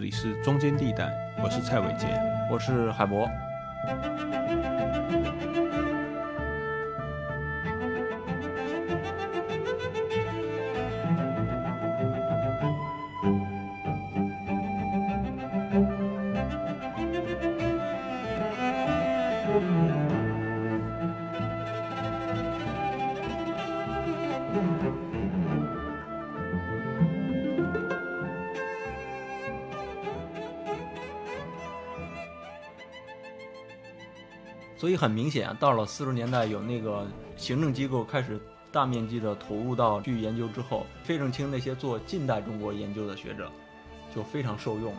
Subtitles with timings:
[0.00, 1.12] 这里是中间地带，
[1.44, 2.06] 我是蔡伟杰，
[2.50, 3.28] 我是海博。
[34.90, 38.40] 所以很明显啊，到了四十年代，有那个行政机构开始
[38.72, 43.48] 大面积的投入到区域研究之后，费正清那些做近代中国研究的学者
[44.12, 44.92] 就非常受用。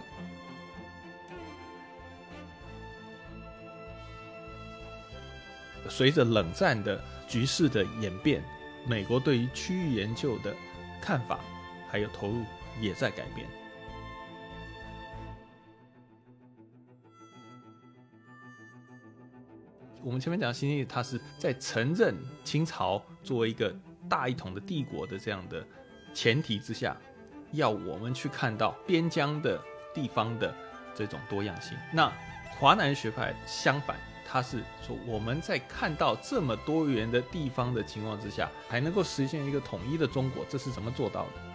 [5.89, 8.41] 随着冷战的局势的演变，
[8.87, 10.55] 美国对于区域研究的
[11.01, 11.37] 看法
[11.89, 12.45] 还有投入
[12.79, 13.45] 也在改变。
[20.03, 23.73] 我们前面讲新义，它是在承认清朝作为一个
[24.09, 25.65] 大一统的帝国的这样的
[26.13, 26.97] 前提之下，
[27.51, 29.61] 要我们去看到边疆的
[29.93, 30.53] 地方的
[30.95, 31.77] 这种多样性。
[31.93, 32.11] 那
[32.59, 33.95] 华南学派相反，
[34.27, 41.50] 他是说我们在看到这么多元的地方的情况之下，还能够实现一个统一的中国，这是怎么做到的？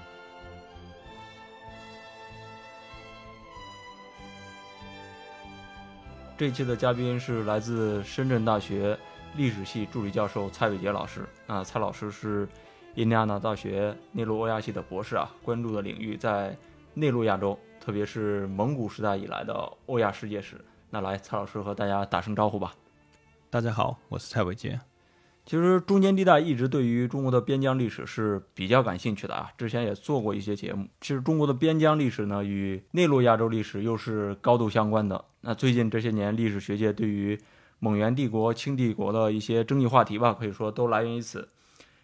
[6.38, 8.98] 这期的嘉宾是来自深圳大学
[9.36, 11.26] 历史系助理教授蔡伟杰老师。
[11.46, 12.46] 啊，蔡老师是
[12.96, 16.54] 印第安纳大学内陆欧亚系的博士啊，关注的领域在
[16.92, 19.54] 内陆亚洲，特别是蒙古时代以来的
[19.86, 20.62] 欧亚世界史。
[20.90, 22.74] 那来，蔡老师和大家打声招呼吧。
[23.48, 24.78] 大家好，我是蔡伟杰。
[25.46, 30.88] 其实中间地带一直对于中国的边疆历史是比较感兴趣的啊，之前也做过一些节目。
[31.00, 35.24] 其实中国的边疆历史呢，与内陆亚洲历史又是高度相关的。
[35.42, 37.40] 那最近这些年，历史学界对于
[37.78, 41.48] 蒙元帝国、清帝国的一些争议话题吧，可以说都来源于此。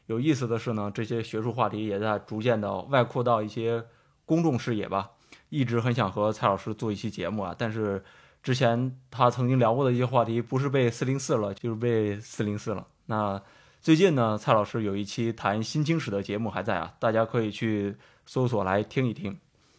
[0.06, 3.84] 有意思的是呢，这些学术话题也在逐渐的外扩到一些
[4.24, 5.10] 公众视野吧。
[5.48, 8.04] 一直很想和蔡老师做一期节目啊，但是
[8.40, 12.86] 之前他曾经聊过的一些话题，不是被四零四了，就是被四零四了。
[13.06, 13.42] 那
[13.80, 17.96] 最近呢，蔡老师有一期谈新清史的节目还在啊，大家可以去
[18.26, 19.38] 搜索来听一听。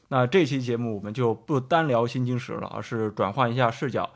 [0.09, 4.09] 那这期节目我们就不单聊新经史了，而是转换一下视角，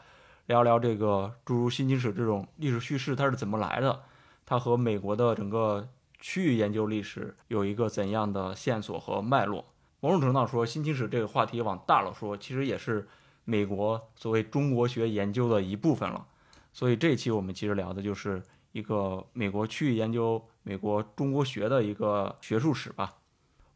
[0.46, 4.03] 聊聊这个诸如新经史这种历史叙事它是怎么来的，
[4.46, 5.88] 它和美国的整个
[6.19, 9.66] 区域研究历史有一个怎样的线索和脉络。
[10.00, 13.07] 某种程度上说，新经史这个话题往大了说，其实也是
[13.46, 16.28] 美国所谓中国学研究的一部分了。
[16.73, 18.44] 所以这期我们其实聊的就是
[18.78, 23.16] 一个美国区域研究、美国中国学的一个学术史吧。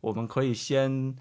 [0.01, 1.15] 我们可以先。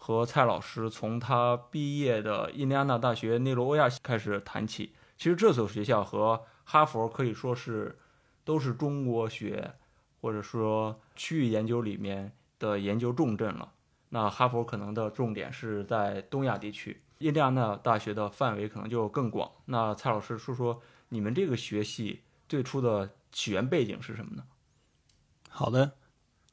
[0.00, 4.92] 和蔡老师从他毕业的印第安纳大学内罗欧亚开始谈起。
[5.16, 7.98] 其实这所学校和哈佛可以说是
[8.44, 9.74] 都是中国学
[10.20, 13.72] 或者说区域研究里面的研究重镇了。
[14.10, 19.50] 那哈佛可能的重点是在东亚地区，印第安纳大学的范围可能就更广。
[19.64, 24.44] 那蔡老师说说你们这个学系最初的起源背景是什么呢？
[25.48, 25.92] 好的。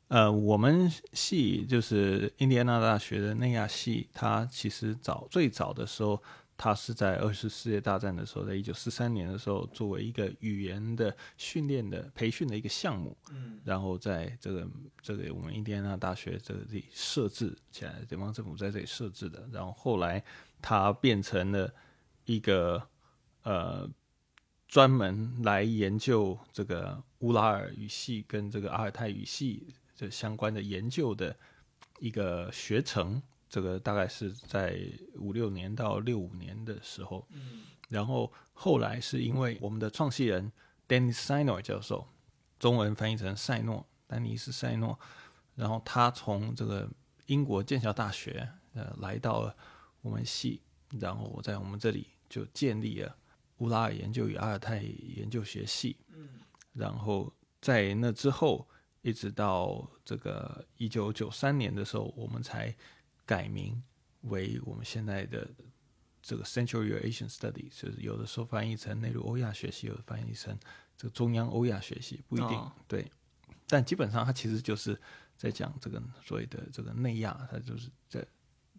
[0.08, 6.22] 呃，我们系就是印第安纳大学的内亚系，它其实早最早的时候，
[6.56, 14.68] 它是在二次世界大战的时候，在一九四三年的时候，作为一个语言的训练的培训的一个项目，嗯，然后在这个
[15.02, 20.24] 这个我们印第安纳大学这里设置起来，联邦政府在这里设置的，然后后来
[20.62, 21.74] 它变成了
[22.26, 22.88] 一个
[23.42, 23.90] 呃
[24.68, 29.74] 专门来研究这个乌拉尔语系跟这个阿尔泰语系。
[29.98, 31.34] 这相关的研究的
[32.00, 34.78] 一个学程，这个大概是在
[35.14, 40.52] 五六年到六五年的时候，嗯，然后后来是因为我们的创始人
[40.86, 42.06] Dennis s i n o 教授，
[42.60, 45.00] 中文翻译成塞诺，丹尼斯塞诺，
[45.56, 46.90] 然后他从这个
[47.28, 49.56] 英国剑桥大学呃来到了
[50.02, 50.60] 我们系，
[51.00, 53.16] 然后我在我们这里就建立了
[53.58, 56.30] 乌拉尔研究与阿尔泰研究学系，嗯，
[56.74, 58.68] 然后在那之后。
[59.06, 62.76] 一直到这个一九九三年的时候，我们才
[63.24, 63.80] 改名
[64.22, 65.48] 为我们现在的
[66.24, 70.58] 这个 Central Asian Studies，就是有的时候翻译成内陆欧亚学习，有的翻译成
[70.98, 73.12] 这个中央欧亚学习，不一定对。
[73.68, 75.00] 但基本上它其实就是
[75.38, 78.26] 在讲这个所谓的这个内亚，它就是在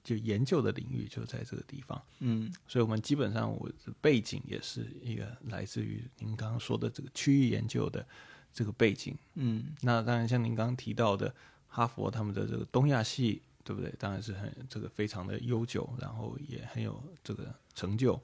[0.06, 2.00] 就研究的领域就在这个地方。
[2.20, 8.06] 嗯，所以我们基本上我的背景也是一个来自于您刚刚说的这个区域研究的。
[8.52, 11.34] 这个背景，嗯，那当然像您刚刚提到的，
[11.68, 13.92] 哈佛他们的这个东亚系，对不对？
[13.98, 18.18] 当然是很这个非常的悠久，然后也很有这个成就。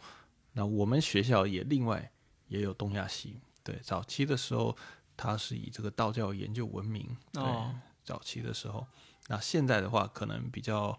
[0.55, 2.11] 那我们学校也另外
[2.49, 4.75] 也有东亚系，对，早期的时候
[5.19, 8.87] 它是以这个道教研究闻名，对，哦早期的时候。
[9.29, 10.99] 那现在的话，可能比较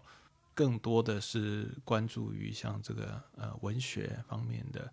[0.54, 4.92] 更多的是关注于像这个呃文学方面的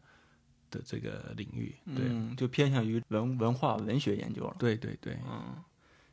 [0.70, 4.56] 的这个领域，对，嗯，就偏向于文文化文学研究了。
[4.58, 5.56] 对对对，嗯，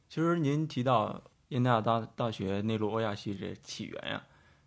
[0.09, 4.23] 其实您提到印第安大大学内陆欧亚系这起源呀、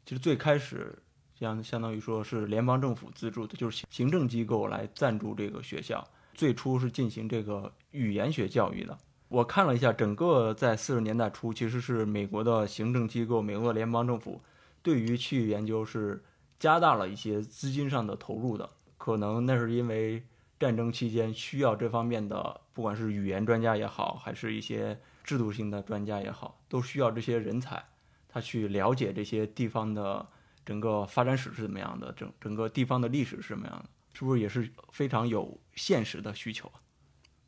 [0.06, 0.98] 其实最开始
[1.36, 8.98] 相相当于说是联邦政府资助的，就是行行政机构来赞助这个学校，最初是进行这个语言学教育的。
[9.28, 14.42] 我看了一下，整个在四十年代初，其实是美国的行政机构，美国的联邦政府
[14.84, 16.24] 对于区域研究是
[16.60, 18.70] 加大了一些资金上的投入的。
[18.98, 20.24] 可能那是因为
[20.60, 27.84] 战争期间需要这方面的，不管是语言专家也好，还是一些制度性的专家也好，都需要这些人才，
[28.30, 30.28] 他去了解这些地方的
[30.64, 36.78] 整个发展史是怎么样的，整整个地方的历史是什么样的，是不是也是非常有现实的需求啊？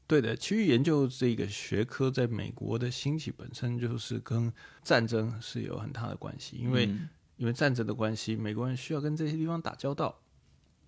[0.07, 4.51] 对的，区域研究这个学科在美国的兴起本身就是跟
[4.81, 7.07] 战争是有很大的关系，因为、嗯
[7.43, 10.17] 因为战争的关系，美国人需要跟这些地方打交道，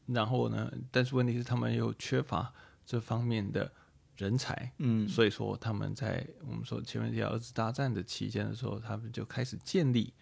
[0.05, 2.53] 然后呢，但是问题是他们又缺乏
[2.85, 3.69] 这方面的
[4.15, 10.13] 人才，嗯所以说他们在我们说前面提到二次大战的期间的时候，他们就开始建立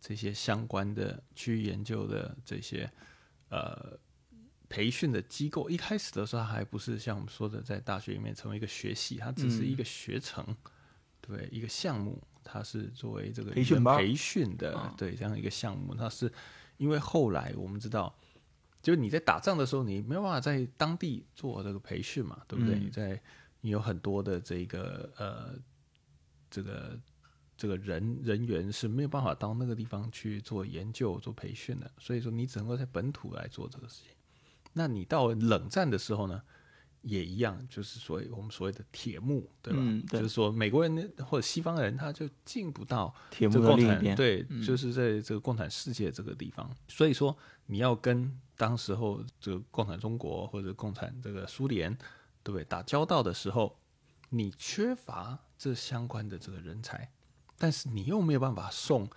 [0.00, 2.90] 这些相关的区域研究的这些
[3.50, 3.98] 呃
[4.70, 5.68] 培训的机构。
[5.68, 10.56] 一开始的时候，还不是像我们说的在大学里面成为一个学系，它只是一个学程，
[11.20, 15.94] 对一个项目，它是作为这个培训培训的，啊对这样一个项目。
[15.94, 16.32] 它是
[16.76, 18.14] 因为后来我们知道。
[18.82, 22.74] 就是你在打仗的时候，你没有办法在当地做这个培训嘛，对不对？
[22.74, 23.22] 嗯你在
[23.60, 25.54] 你有很多的这个呃，
[26.50, 26.98] 这个
[27.56, 34.10] 这个人人员是没有办法到那个地方去做研究、做培训的，所以说你只能够在本土来做这个事情。
[34.72, 36.42] 那你到冷战的时候呢，
[37.02, 39.78] 也一样，就是所谓我们所谓的铁幕，对吧？
[39.82, 51.92] 嗯对就是说美国人或者西方人他就进不到铁幕的另对，就是在这个共产世界这个地方，所以说你要跟当时候这个共产中国或者共产这个苏联，
[52.42, 52.64] 对不对？
[52.64, 53.76] 打交道的时候，
[54.30, 57.10] 你缺乏这相关的这个人才，
[57.58, 59.08] 但是你又没有办法送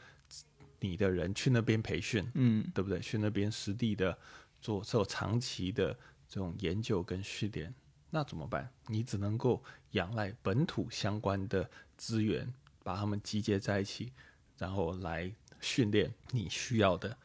[0.80, 3.00] 你的人去那边培训，嗯对不对？
[3.00, 4.18] 去那边实地的
[4.60, 5.96] 做做长期的
[6.28, 7.74] 这种研究跟训练，
[8.10, 8.70] 那怎么办？
[8.88, 14.12] 你只能够仰赖本土相关的资源，把他们集结在一起，
[14.58, 17.18] 然后来训练你需要的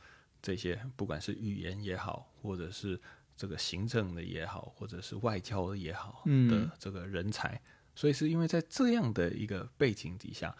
[0.43, 3.01] 这些，不管是语言也好，或者是
[3.37, 7.61] 这个行政的也好，或者是外交的也好嗯的这个人才。
[7.95, 10.57] 所以是因为在这样的一个背景底下，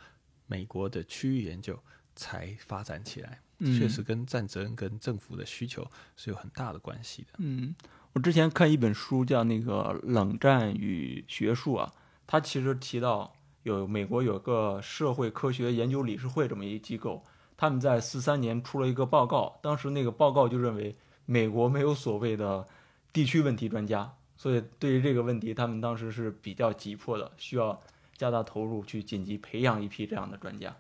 [0.47, 1.81] 美国的区域研究
[2.15, 3.41] 才发展起来。
[3.63, 5.87] 嗯确实跟战争跟政府的需求
[6.17, 7.29] 是有很大的关系的。
[7.41, 7.75] 嗯，
[8.13, 11.93] 我之前看一本书叫那个《冷战与学术》啊，
[12.27, 17.23] 它其实提到有美国有个社会科学研究理事会这么一个机构，
[17.57, 22.67] 他们在四三年出了一个报告，当时那个报告就认为美国没有所谓的
[23.13, 27.81] 地区问题专家，所以对于这个问题，他们当时是比较急迫的，需要
[28.17, 30.77] 加大投入去紧急培养一批这样的专家，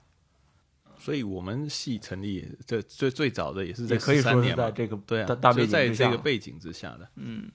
[1.00, 7.11] 所以我们系成立这最最早的也是在也可以说是在这个对啊，大大背就在景之下这个背景之下的。
[7.16, 7.50] 嗯，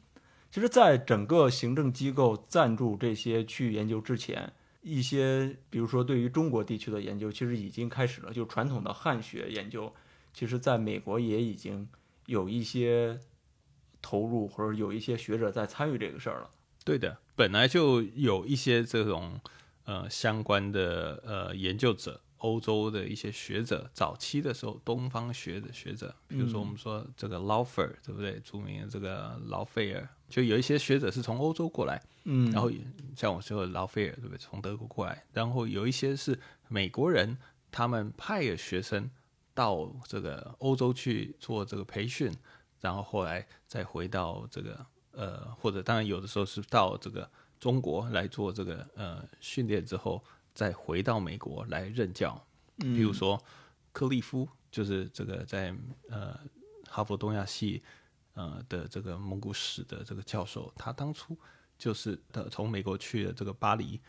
[0.51, 8.31] 其实，在整个行政机构赞助这些区域研究之前，一些比如说对于中国地区的研究，其实已经开始了。
[8.31, 9.93] 就传统的汉学研究，
[10.33, 11.87] 其实在美国也已经
[12.25, 13.19] 有一些
[14.01, 16.49] 投入，或者有一些学者在参与这个事儿了。
[16.83, 19.39] 对的，本来就有一些这种
[19.83, 28.39] 呃相关的呃研究者，欧洲的一些学者，早期的时候东方学的学者，比如说我们说这个劳斐尔，对不对？
[28.41, 32.69] 著名的这个劳菲尔，就有一些学者是从欧洲过来，嗯然后
[33.15, 34.37] 像我说的劳菲尔，对不对？
[34.37, 37.37] 从德国过来，然后有一些是美国人，
[37.71, 39.09] 他们派了学生
[39.53, 42.31] 到这个欧洲去做这个培训，
[42.81, 50.21] 然后后来再回到这个呃，或者当然有的时候是到这个中国来做这个呃训练之后，
[50.55, 52.43] 再回到美国来任教。
[52.77, 53.39] 比如说
[53.93, 55.73] 克利夫，就是这个在
[56.09, 56.37] 呃
[56.89, 57.83] 哈佛东亚系
[58.33, 61.37] 呃的这个蒙古史的这个教授，他当初
[61.77, 64.01] 就是呃从美国去了这个巴黎，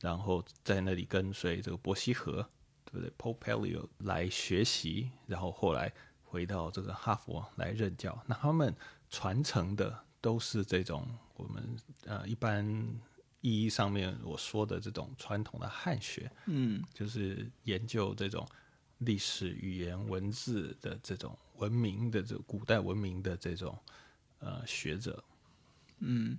[0.00, 2.48] 然后在那里跟随这个伯希和，
[2.84, 5.92] 对不对？Paul Pelliot 来学习，然后后来
[6.22, 8.16] 回到这个哈佛来任教。
[8.26, 8.74] 那他们
[9.10, 12.64] 传承的都是这种我们呃一般
[13.42, 18.48] 意义上面我说的这种传统的汉学，嗯就是研究这种
[18.98, 23.78] 历史、语言、文字的这种文明的这古代文明的这种
[24.38, 25.22] 呃学者。
[25.98, 26.38] 嗯，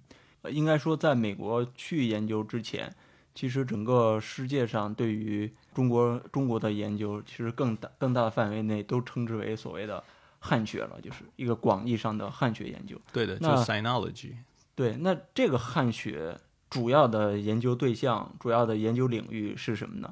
[0.50, 2.94] 应该说，在美国去研究之前，
[3.36, 10.04] 其实整个世界上对于中国中国的研究，其实更大更大的范围内都称之为所谓的
[10.40, 13.00] 汉学了，就是一个广义上的汉学研究。
[13.12, 14.36] 对的，就那 sinology。
[14.76, 16.40] 对，那这个汉学
[16.74, 20.12] 主要的研究对象、主要的研究领域是什么呢？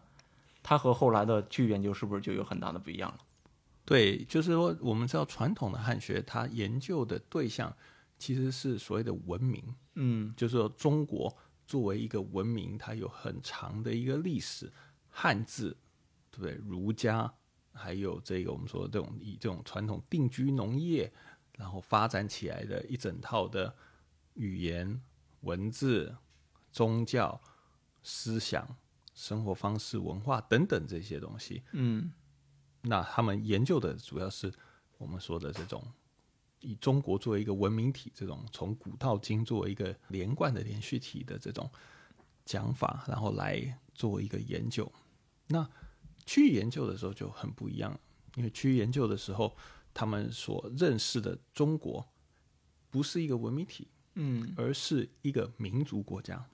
[0.61, 3.17] 它和后来的去研究是不是就有很大的不一样了？
[3.83, 7.75] 对，就是说，我们知道传统的汉学，它研究的对象
[8.19, 9.63] 其实是所谓的文明，
[9.95, 14.71] 嗯就是说中国作为一个文明，它有很长的一个历史，
[15.09, 15.75] 汉字，
[16.29, 16.53] 对不对？
[16.69, 17.33] 儒家，
[17.73, 21.11] 还有这个我们说这种以这种传统定居农业，
[21.57, 23.73] 然后发展起来的一整套的
[24.35, 25.01] 语言、
[25.41, 26.15] 文字、
[26.71, 27.39] 宗教、
[28.01, 28.67] 思想、
[29.13, 31.63] 生活方式、文化等等这些东西。
[31.73, 32.11] 嗯
[32.83, 34.51] 那他们研究的主要是
[34.97, 35.85] 我们说的这种
[36.61, 41.69] 以中国作为一个文明体，这种从古到今作为一个连贯的连续体的这种
[42.43, 44.91] 讲法，然后来做一个研究。
[45.47, 45.69] 那
[46.25, 47.99] 区域研究的时候就很不一样，
[48.35, 49.55] 因为区域研究的时候，
[49.93, 52.07] 他们所认识的中国
[52.89, 56.47] 不是一个文明体，嗯，而是一个民族国家。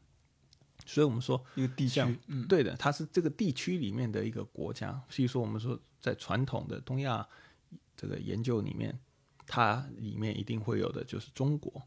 [0.88, 5.00] 所以我们说，一个地区，嗯对的，它是这个地区里面的一个国家。
[5.10, 7.28] 所以说，我们说在传统的东亚
[7.96, 8.98] 这个研究里面，
[9.46, 11.84] 它里面一定会有的就是中国，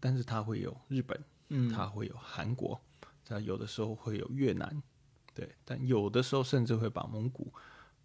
[0.00, 1.18] 但是它会有日本，
[1.50, 2.78] 嗯，它会有韩国，
[3.24, 4.82] 它有的时候会有越南，
[5.32, 7.52] 对，但有的时候甚至会把蒙古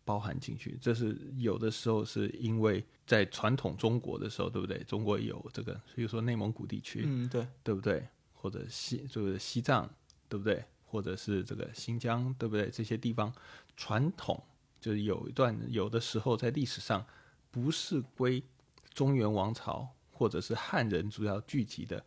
[0.05, 0.77] 包含进去。
[0.79, 4.83] 这是有的时候是因为在传统中国的时候，对不对？
[4.83, 8.07] 中国有这个，比如说内蒙古地区，嗯对，对不对？
[8.39, 9.89] 或者西就是西藏，
[10.29, 10.63] 对不对？
[10.85, 12.69] 或者是这个新疆，对不对？
[12.69, 13.33] 这些地方
[13.75, 14.41] 传统
[14.79, 17.05] 就是有一段，有的时候在历史上
[17.51, 18.41] 不是归
[18.93, 22.03] 中原王朝或者是汉人主要聚集的，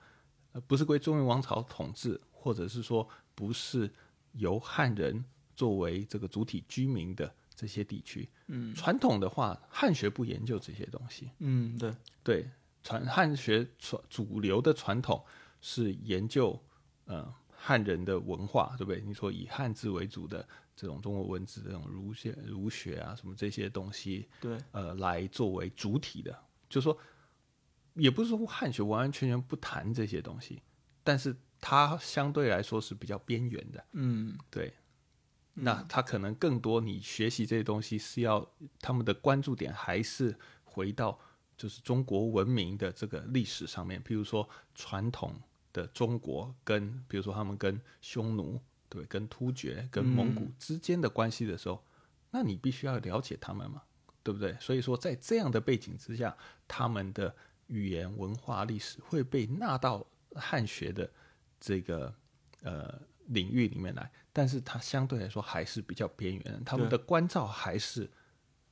[0.52, 3.92] 呃，不是归中原王朝统治，或者是说不是
[4.32, 5.24] 由汉人
[5.54, 8.28] 作为这个主体居民的这些地区。
[8.46, 11.30] 嗯传统的话，汉学不研究这些东西。
[11.38, 12.50] 嗯对，对，
[12.82, 15.22] 传汉学传主流的传统
[15.60, 16.58] 是研究
[17.04, 19.02] 呃汉人的文化，对不对？
[19.04, 26.36] 你说以汉字为主的这种中国文字，这种儒学、儒学啊什么这些东西，对，呃，来作为主体的，
[26.68, 26.96] 就说
[27.94, 30.62] 也不是说汉学完完全全不谈这些东西，
[31.04, 34.72] 但是它相对来说是比较边缘的，嗯对。
[35.52, 38.48] 那他可能更多，你学习这些东西是要
[38.80, 41.18] 他们的关注点还是回到
[41.56, 45.34] 就是中国文明的这个历史上面，譬如说传统
[45.72, 51.84] 的中国跟比如说他们跟匈奴对跟突厥跟蒙古之间的关系的时候，
[52.30, 53.82] 那你必须要了解他们嘛，
[54.22, 54.56] 对不对？
[54.60, 56.36] 所以说在这样的背景之下，
[56.66, 57.34] 他们的
[57.68, 61.08] 语言文化历史会被纳到汉学的
[61.60, 62.12] 这个
[62.62, 68.10] 呃领域里面来，但是它相对来说还是比较边缘，他们的关照还是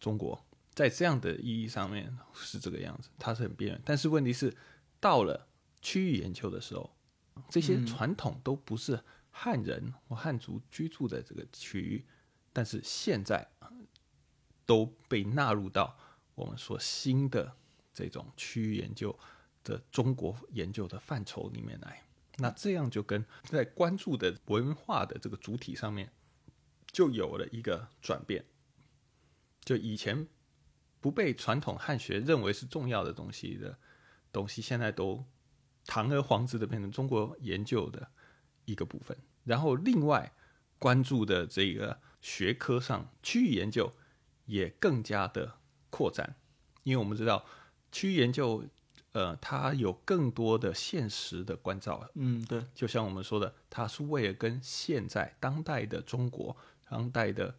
[0.01, 3.83] 中国，在这样的意义上面是这个样子，它是很边缘。
[3.85, 4.57] 但是问题是，
[4.99, 5.47] 到了
[5.81, 6.97] 区域研究的时候，
[7.49, 12.05] 这些传统都不是汉人或汉族居住的这个区域，
[12.53, 13.71] 但是现在呃
[14.67, 15.97] 都被纳入到
[16.35, 17.57] 我们说新的
[17.93, 19.17] 这种区域研究
[19.63, 22.03] 的中国研究的范畴里面来。
[22.39, 26.13] 那这样就跟在关注的文化的这个主体上面，
[26.93, 28.45] 就有了一个转变。
[29.65, 30.29] 就以前
[31.01, 33.79] 不被传统汉学认为是重要的东西的
[34.31, 35.25] 东西，现在都
[35.89, 38.09] 堂而皇之的变成中国研究的
[38.67, 39.17] 一个部分。
[39.45, 40.33] 然后另外
[40.79, 43.93] 关注的这个学科上，区域研究
[44.45, 45.55] 也更加的
[45.89, 46.37] 扩展，
[46.83, 47.45] 因为我们知道
[47.91, 48.65] 区域研究，
[49.13, 56.55] 呃，它有更多的现实的关照嗯对，就像我们说的，它是为了跟现在当代的中国、
[56.89, 57.57] 当代的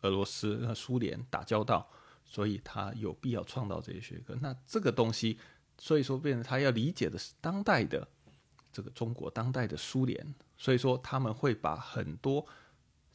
[0.00, 1.90] 俄罗斯、和苏联打交道，
[2.24, 4.34] 所以它有必要创造这些学科。
[4.40, 5.38] 那这个东西，
[5.80, 8.06] 所以说变成他要理解的是当代的
[8.70, 12.46] 这个中国、当代的苏联，所以说他们会把很多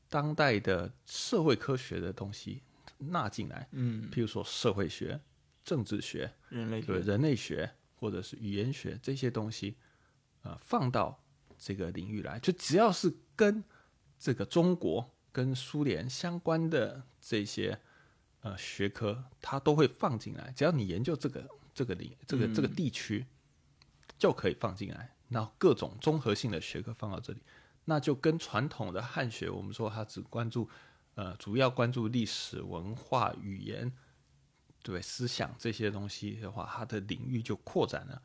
[0.09, 2.63] 当代的社会科学的东西
[2.97, 5.21] 纳进来，嗯，譬如说社会学、
[5.63, 9.77] 政治学，人类学，对人类学或者是语言学这些东西，
[10.41, 11.23] 呃，放到
[11.57, 13.63] 这个领域来，就只要是跟
[14.17, 17.79] 这个中国跟苏联相关的这些
[18.41, 20.51] 呃学科，它都会放进来。
[20.55, 23.27] 只要你研究这个这个领这个这个地区，
[24.17, 25.15] 就可以放进来。
[25.27, 27.41] 那各种综合性的学科放到这里，
[27.83, 30.67] 那就跟传统的汉学，我们说它只关注
[31.13, 33.91] 呃主要关注历史文化语言。
[34.81, 38.21] 对思想这些东西的话，它的领域就扩展了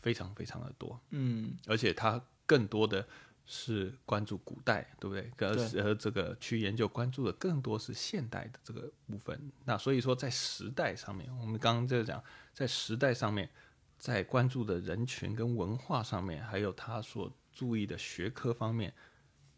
[0.00, 3.06] 非常非常的多，嗯，而且它更多的
[3.46, 5.30] 是关注古代，对不对？
[5.48, 9.52] 而对而这个去研究关注的更多是现代的这个部分。
[9.64, 12.20] 那所以说，在时代上面，我们刚刚就讲，
[12.52, 13.48] 在时代上面，
[13.96, 18.92] 在关注的人群跟文化上面，还有他所注意的学科方面，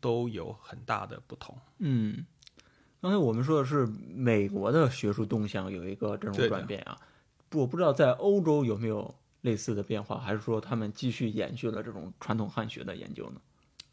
[0.01, 1.59] 都有很大的不同。
[1.79, 2.25] 嗯，
[3.01, 6.99] 刚才我们说的是美国的学术动向有一个这种转变啊，
[7.49, 13.41] 不我不知道在欧洲有没有类似的变化，还是说他们继续延续了这种传统汉学的研究呢？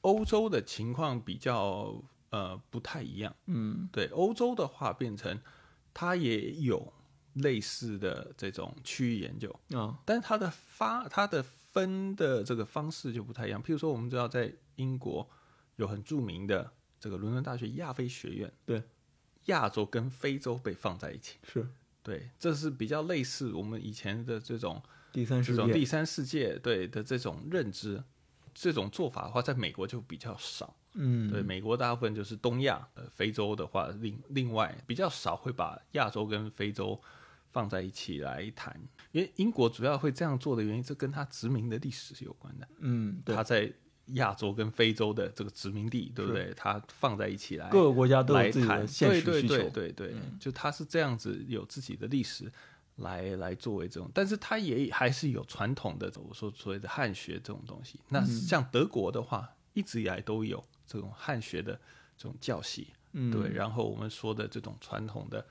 [0.01, 3.35] 欧洲的情况比较呃不太一样。
[3.47, 5.39] 嗯对，欧洲的话变成
[5.93, 6.93] 它也有
[7.41, 9.97] 类似的这种区域研究，啊。
[10.05, 13.61] 但是它的发它的分的这个方式就不太一样。
[13.61, 15.29] 譬如说，我们知道在英国
[15.75, 18.83] 有很著名的这个伦敦大学亚非学院，对，
[19.45, 21.67] 亚洲跟非洲被放在一起，是。
[22.01, 24.81] 对，这是比较类似我们以前的这种
[25.11, 28.03] 第三世这种第，三世界对的这种认知。
[28.51, 30.75] 这种做法的话，在美国就比较少。
[30.93, 31.31] 嗯。
[31.31, 36.99] 对，美国大部分就是东亚，呃，非洲的话，另另外比较少会把亚洲跟非洲
[37.51, 38.79] 放在一起来谈，
[39.11, 42.67] 因为英国主要会这样做的原因，这跟它殖民的历史是有关的。
[42.79, 43.71] 嗯对它，在
[44.13, 46.51] 亚洲跟非洲的这个殖民地，对不对？
[46.55, 52.51] 它放在一起来各个国家都来有自己的谈，现对对实需求，对对对，就它是这样子有自己的历史
[52.95, 57.99] 来来作为这种，但是它也还是有传统的，我说所谓的汉学这种东西。
[58.09, 61.73] 那像德国的话，一直以来都有这种汉学的
[62.17, 63.51] 这种教习，嗯对。
[63.51, 65.45] 然后我们说的这种传统的呃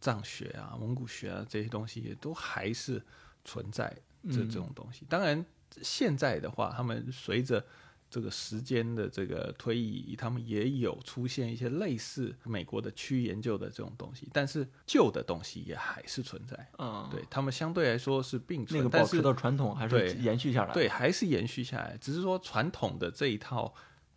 [0.00, 3.02] 藏学啊、蒙古学啊这些东西，也都还是
[3.44, 3.94] 存在
[4.28, 5.04] 这这种东西。
[5.08, 5.44] 当然，
[5.82, 7.64] 现在的话，他们随着
[8.10, 16.68] 这个时间的这个推移，他们也有出现一些类似美国的区域研究的这种东西，但是旧的东西也还是存在。
[16.78, 23.74] 嗯，对他们相对来说是并存，那个保持的传统还是延续下来，，对还是延续下来，只是说传统的这一套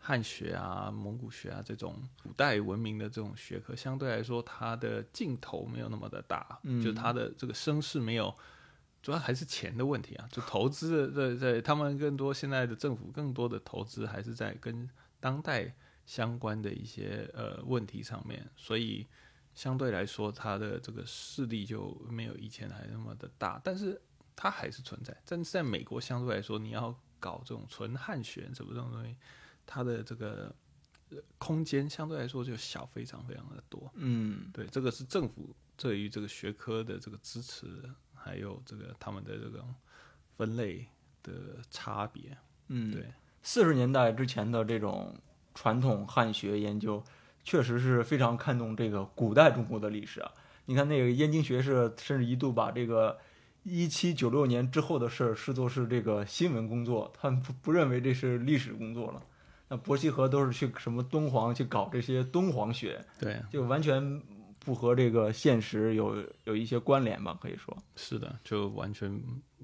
[0.08, 8.34] 汉学啊、蒙古学啊这种古代文明的这种学科，相对来说它的劲头没有那么的大，嗯就它的这个声势没有。
[9.02, 14.90] 主要还是钱的问题啊，就投资的对对，他们更多现在的政府更多的投资还是在跟
[15.20, 15.74] 当代
[16.06, 19.06] 相关的一些呃问题上面，所以
[19.54, 24.02] 相对来说它的这个势力就没有以前还那么的大，但是
[24.36, 25.16] 它还是存在。
[25.26, 29.16] 但是在美国相对来说，你要搞这种纯汉学什么这种东西，
[29.68, 30.52] 它的这个
[31.12, 33.92] 呃空间相对来说就小非常非常的多。
[33.94, 37.68] 嗯对，这个是政府对于这个学科的这个支持，
[38.16, 39.76] 还有这个他们的这种
[40.36, 40.88] 分类
[41.22, 41.34] 的
[41.70, 42.36] 差别。
[42.70, 45.16] 嗯，对，四十年代之前的这种
[45.54, 47.04] 传统汉学研究，
[47.44, 50.32] 确实是非常看重这个古代中国的历史啊。
[50.66, 53.18] 你看那个燕京学士，甚至一度把这个
[53.64, 59.24] 一七九六年之后的事儿视作是这个新闻工作，他们不不认为这是历史工作了。
[59.70, 64.22] 那伯希和都是去什么敦煌去搞这些敦煌学，对，就完全
[64.60, 67.76] 不和这个现实有有一些关联吧，可以说。
[67.96, 69.22] 是的，就完全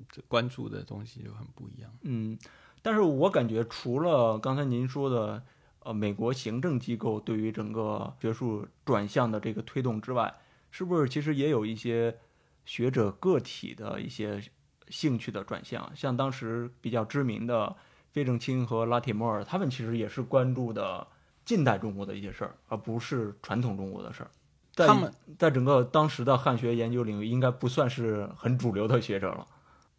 [0.10, 1.90] 这关注的东西就很不一样。
[2.02, 2.38] 嗯，
[2.82, 5.44] 但是我感觉除了刚才您说的，
[5.80, 10.34] 呃，美国行政机构对于整个学术转向的这个推动之外，
[10.70, 12.18] 是不是其实也有一些
[12.66, 14.42] 学者个体的一些
[14.90, 15.90] 兴趣的转向？
[15.96, 17.76] 像当时比较知名的
[18.14, 21.06] 费正清和拉铁莫尔，他们其实也是关注的
[21.44, 24.30] 近代中国的一些事儿，而不是传统中国的事儿。
[24.74, 29.46] 在他们在整个当时的汉学研究领域，应该不算是很主流的学者了。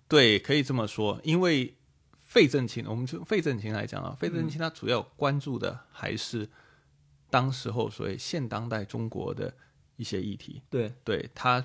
[0.08, 1.74] 对，可以这么说，因为
[2.18, 6.48] 费正清，我们就费正清来讲啊，费正清他主要关注的还是
[7.30, 9.52] 当时候所谓现当代中国的
[9.96, 10.62] 一些议题。
[10.70, 11.64] 对，对他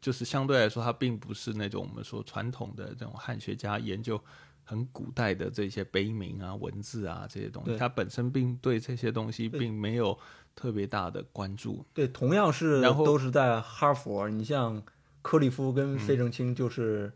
[0.00, 4.22] 就是相对来说，他并不是那种我们说传统的这种汉学家研究
[4.68, 10.18] 很古代的这些碑铭啊、文字啊这些东西，对他本身并对这些东西并没有
[10.56, 11.86] 特别大的关注。
[11.94, 14.82] 对，同样是然后都是在哈佛，你像
[15.22, 17.12] 克利夫跟费正清就是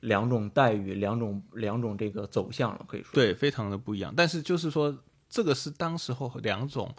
[0.00, 3.10] 两种待遇，两种两种这个走向了，可以说。
[3.12, 4.14] 对，非常的不一样。
[4.16, 4.96] 但是就是说，
[5.28, 6.94] 这个是当时候两种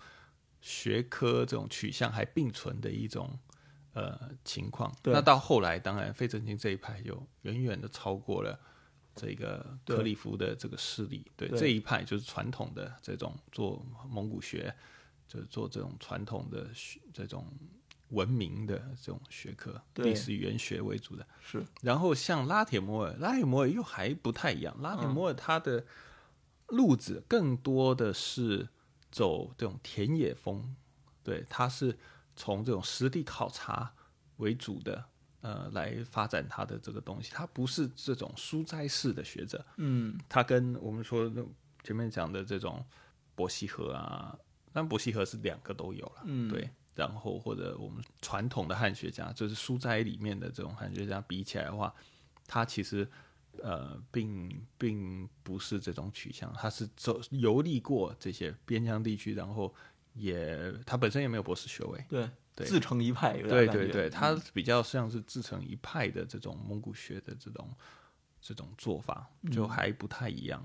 [0.60, 3.40] 学科这种取向还并存的一种
[3.94, 4.94] 呃情况。
[5.04, 8.60] 那到后来，当然费正清这一派就远远的超过了
[9.16, 11.26] 这个克里夫的这个势力。
[11.36, 14.74] 对对这一派就是传统的这种做蒙古学，
[15.28, 17.46] 就是做这种传统的学这种
[18.10, 21.26] 文明的这种学科，对历史语言学为主的。
[21.42, 24.76] 是，然后像拉铁摩尔，拉铁摩尔又还不太一样。
[24.82, 25.86] 拉铁摩尔他的
[26.68, 28.70] 路子更多的是
[29.12, 30.76] 走这种田野风，
[31.24, 31.98] 对，他是
[32.36, 33.94] 从这种实地考察
[34.38, 35.06] 为主的，
[35.44, 37.32] 呃，来发展他的这个东西。
[37.34, 41.30] 他不是这种书斋式的学者，嗯他跟我们说
[41.84, 42.84] 前面讲的这种
[43.36, 44.40] 伯希和啊，
[44.72, 46.70] 但伯希和是两个都有了，嗯，对。
[46.96, 51.92] 然后或者我们传统的汉学家，就是书斋里面的这种汉学家比起来的话，
[52.46, 53.06] 他其实
[53.64, 59.74] 呃并并不是这种取向，他是走游历过这些边疆地区，然后
[60.14, 67.70] 也他本身也没有博士学位，对对自成一派，有点对对对，他比较像是自成一派的这种蒙古学的这种
[68.42, 70.64] 这种做法，就还不太一样。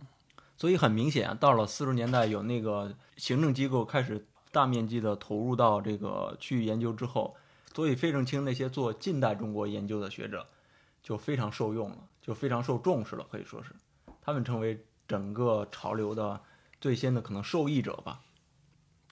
[0.57, 7.37] 所以很明显啊，到了四十年代，有那个行政机构开始大面积的投入到这个区域研究之后，
[7.73, 10.49] 所以费正清那些做近代中国研究的学者
[11.03, 13.73] 就非常受用了，就非常受重视了，可以说是
[14.21, 16.41] 他们成为整个潮流的
[16.81, 18.21] 最先的可能受益者吧。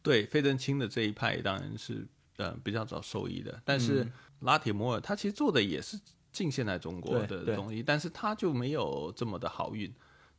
[0.03, 4.07] 对，费正清的这一派当然是呃比较早受益的，但是
[4.41, 5.99] 拉铁摩尔他其实做的也是
[6.33, 9.93] 近现代中国的东西，但是他就没有这么的好运。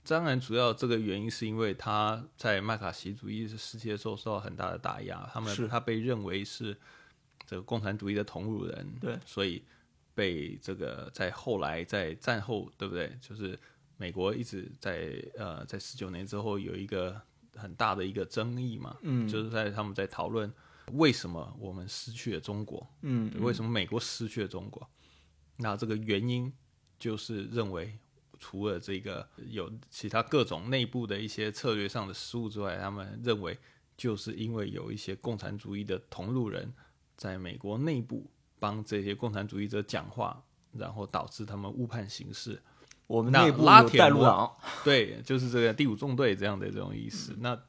[0.10, 5.63] 当然，主要这个原因是因为他在麦卡锡主义时期的时候受到很大的打压，他是。
[5.63, 6.77] 们他被认为是
[7.45, 9.65] 这个共产主义的同路人，对，所以
[10.15, 13.17] 被这个在后来在战后，对不对？
[13.19, 13.60] 就是
[13.97, 17.19] 美国一直在呃在十九年之后有一个
[17.55, 19.27] 很大的一个争议嘛，嗯。
[19.27, 20.49] 就是在他们在讨论
[20.93, 24.88] 为什么我们失去了中国，嗯，为什么美国失去了中国？
[25.58, 26.52] 那这个原因
[27.00, 27.97] 就是认为，
[28.39, 33.58] 除了这个有其他各种内部的一些策略上的失误之外，他们认为
[33.97, 36.71] 就是因为有一些共产主义的同路人
[37.15, 42.62] 在美国内部帮这些共产主义者讲话，然后导致他们误判形势。
[43.10, 47.36] 那我们内部有拉铁路党，对，就是这个第五纵队这样的这种意思。
[47.39, 47.60] 那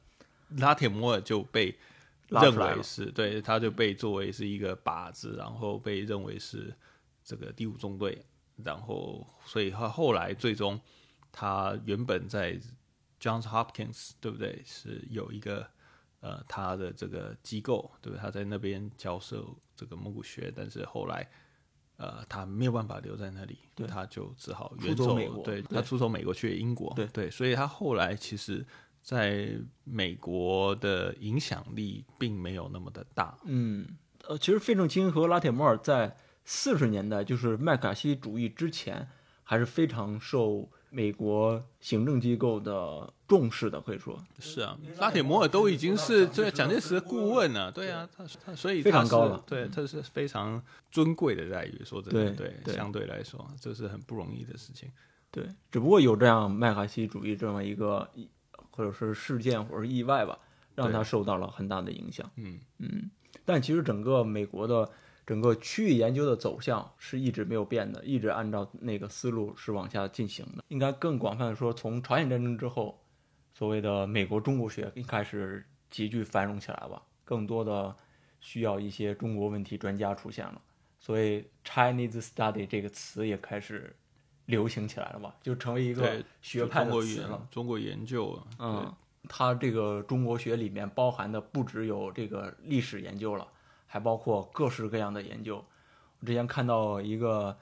[0.57, 1.77] 拉铁摩尔就被
[2.29, 6.73] 认为是对，他就被作为是一个靶子，然后被认为是
[7.23, 8.25] 这个第五纵队，
[8.63, 10.79] 然后所以他后来最终
[11.31, 12.59] 他原本在
[13.19, 15.67] Johns Hopkins 对不对是有一个
[16.19, 18.21] 呃他的这个机构，对不对？
[18.21, 21.29] 他在那边教授这个蒙古学，但是后来。
[22.01, 25.43] 呃，他没有办法留在那里，对他就只好出远走。
[25.43, 28.65] 对对他出走美国去了英国，对对，所以他后来其实
[29.09, 29.49] 在
[29.85, 33.35] 美国的影响力并没有那么的大。
[33.45, 39.07] 嗯，呃，其实费正清和拉铁摩尔在四十年代，就是麦卡锡主义之前，
[39.43, 51.81] 还是非常受美国行政机构的重视的，可以说是啊，拉铁摩尔都已经是这个蒋介石的顾问了，对啊，他他所以非常高了对，他是非常尊贵的待遇。
[51.83, 54.87] 说真的，对对相对来说，这是很不容易的事情。
[55.31, 58.07] 对，只不过有这样麦卡锡主义这么一个，
[58.79, 60.39] 或者是事件或者是意外吧，
[60.73, 62.31] 让他受到了很大的影响。
[62.37, 63.11] 嗯，嗯，
[63.43, 64.89] 但其实整个美国的
[65.27, 70.63] 整个区域研究的走向是一直没有变的，一直按照那个思路是往下进行的。
[70.69, 73.03] 应该更广泛的说，从朝鲜战争之后，
[73.53, 77.93] 所谓的美国中国学一开始急剧繁荣起来吧，更多的
[78.39, 80.61] 需要一些中国问题专家出现了，
[81.01, 83.93] 所以 Chinese study 这个词也开始
[84.49, 87.47] 流行起来了嘛，就成为一个，学派的词了。
[87.51, 88.91] 中国研究，嗯，
[89.27, 93.47] 它这个中国学里面包含的不只有这个历史研究了，
[93.85, 95.63] 还包括各式各样的研究。
[96.19, 97.55] 我之前看到一个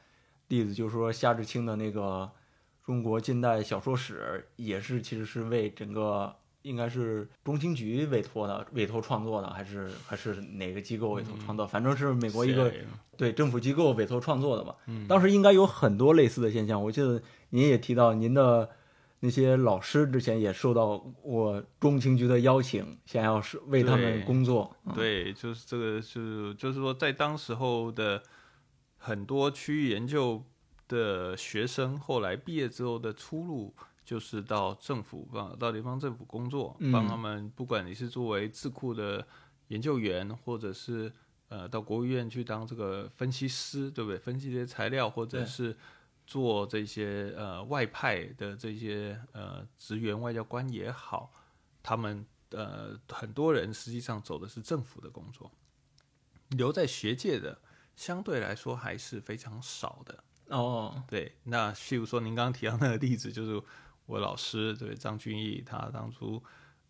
[0.47, 2.31] 例子，就是说夏志清的那个
[2.85, 6.33] 中国近代小说史，也是其实是为整个
[6.67, 11.65] 应该是中情局委托的，委托创作的，还是还是哪个机构委托创作？
[11.65, 12.71] 反正是美国一个
[13.15, 14.75] 对政府机构委托创作的吧。
[14.87, 16.83] 嗯当时应该有很多类似的现象。
[16.83, 18.69] 我记得您也提到，您的
[19.21, 24.75] 那些老师之前也受到过中情局的邀请，想要是为他们工作。
[24.93, 28.21] 对，就是这个是，就是说，在当时候的
[28.97, 30.43] 很多区域研究
[30.87, 33.73] 的学生，后来毕业之后的出路，
[34.07, 39.27] 就是到政府帮到地方政府工作，嗯帮他们，不管你是作为智库的
[39.67, 41.11] 研究员，或者是
[41.49, 44.17] 呃到国务院去当这个分析师，对不对？
[44.17, 45.75] 分析这些材料，或者是
[46.25, 51.29] 做这些呃外派的这些呃职员、外交官也好，
[51.83, 55.51] 他们呃很多人实际上走的是政府的工作，
[56.51, 57.59] 留在学界的
[57.97, 60.23] 相对来说还是非常少的。
[60.47, 63.61] 哦，对，那譬如说您刚刚提到那个例子，就是
[64.07, 66.43] 我老师对张君毅，他当初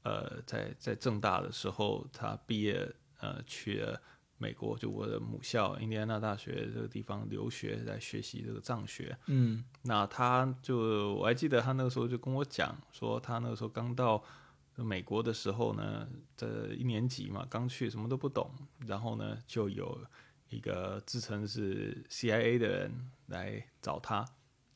[0.04, 4.02] 呃在在正大的时候，他毕业呃去了
[4.38, 9.18] 美国，就我的母校印第安纳大学这个地方留学，来学习这个藏学。
[9.26, 14.24] 嗯那他就我还记得他那个时候就跟我讲说，他那个时候刚到
[14.76, 18.52] 美国的时候呢，这一年级嘛，刚去什么都不懂，
[18.86, 20.00] 然后呢，就有
[20.50, 24.24] 一个自称是 CIA 的人来找他，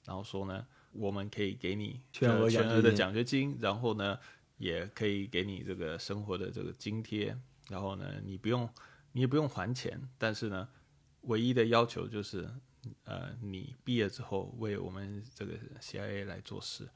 [0.05, 4.17] 然后说呢，我们可以给你全额全额的奖学金然后呢，
[4.57, 7.35] 也可以给你这个生活的这个津贴，
[7.69, 8.69] 然后呢，你不用
[9.13, 10.67] 你也不用还钱，但是呢，
[11.21, 12.49] 唯一的要求就是，
[13.05, 16.87] 呃，你毕业之后为我们这个 CIA 来做事。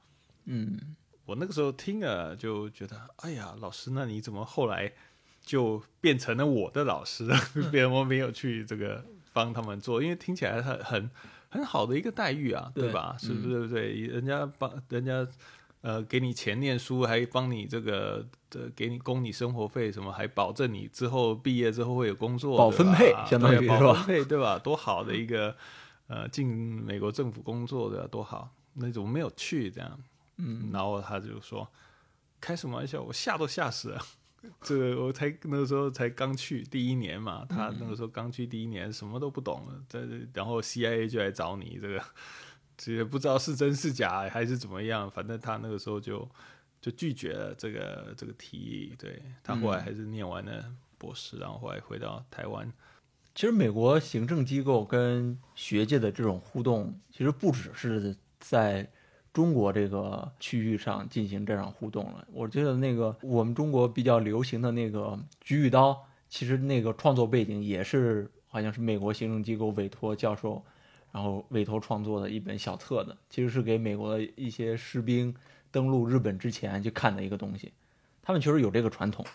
[0.46, 4.94] 嗯，我那个时候听了就觉得，哎呀，老师，那你怎么后来
[5.42, 7.38] 就变成了我的老师了？
[7.72, 9.04] 别人我没有去这个
[9.34, 11.10] 帮他们做，因为听起来很很
[11.56, 13.16] 很好的一个待遇啊，对对吧？
[13.18, 13.70] 是不是？
[13.70, 13.94] 对？
[14.08, 15.26] 人家帮人家
[15.82, 24.60] 呃给你钱念书，还帮你这个呃给你供你生活费什么，还保证你之后毕业之后会有工作，保分配相当于保是吧分配对吧？
[24.64, 25.56] 多好的一个
[26.08, 30.00] 呃进美国政府工作的多好，那怎么没有去这样？
[30.38, 31.66] 嗯，然后他就说
[32.42, 34.02] 开什么玩笑，我吓都吓死了。
[34.62, 39.84] 这个我才那个时候才刚去第一年嘛，他那个时候刚去第一年，什么都不懂了。
[39.88, 40.00] 这
[40.34, 42.04] 然后 CIA 就来找你，这个
[42.78, 46.30] 这也不知道是真是假还是怎么样，反正他那个时候就
[46.82, 48.96] 就拒绝了这个这个提议。
[48.98, 52.72] 对他后来还是念完了博士，然后后来回到台湾。
[53.34, 58.90] 其实美国行政机构跟学界的这种互动，其实不只是在
[59.36, 62.26] 中国这个区域上进行这场互动了。
[62.32, 70.64] 我觉得那个我们中国比较流行的那个菊与刀，其实那个创作背景也是好像是美国行政机构委托教授，
[71.12, 75.36] 然后委托创作的一本小册子，其实是给美国的一些士兵
[75.70, 77.74] 登陆日本之前去看的一个东西。
[78.24, 79.26] 他们确实有这个传统。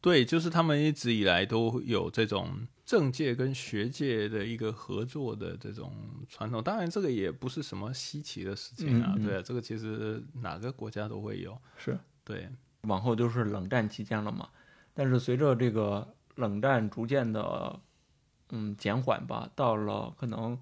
[0.00, 5.92] 对，就是他们一直以来都有这种政界跟学界的一个合作的这种
[6.26, 6.62] 传统。
[6.62, 11.54] 当然，这个也不是什么稀奇的事情啊，嗯嗯对啊，这个其实哪个国家都会有。
[11.76, 11.98] 是。
[12.24, 12.48] 对，
[12.84, 14.48] 往后就是冷战期间了嘛。
[14.94, 17.78] 但是随着这个冷战逐渐的
[18.48, 20.58] 嗯减缓吧，到了可能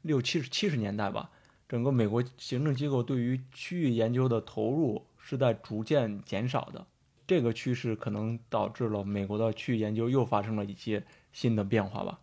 [0.00, 1.30] 六七十七十年代吧，
[1.68, 6.86] 整个美国行政机构对于区域研究的投入是在逐渐减少的。
[7.26, 11.04] 这个趋势可能导致了美国的区域研究又发生了一些
[11.36, 12.18] 新的变化吧。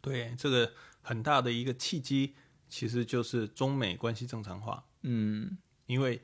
[0.00, 2.34] 对，这个很大的一个契机，
[2.68, 4.84] 其实就是中美关系正常化。
[5.02, 6.20] 嗯因为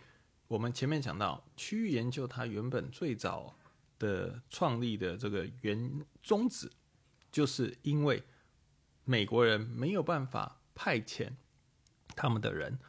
[0.49, 3.57] 我们前面讲到，区域研究它原本最早
[4.01, 6.73] 的创立的这个原宗旨，
[7.31, 8.25] 就是因为
[9.05, 11.31] 美国人没有办法派遣
[12.17, 12.81] 他们的人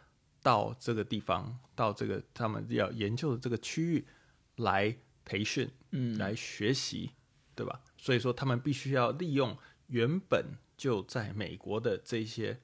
[0.42, 4.08] 到这个地方，到这个他们要研究的这个区域
[4.56, 7.12] 来培训、嗯来学习，
[7.60, 7.82] 对吧？
[7.98, 12.58] 所以说，他们必须要利用原本就在美国的这些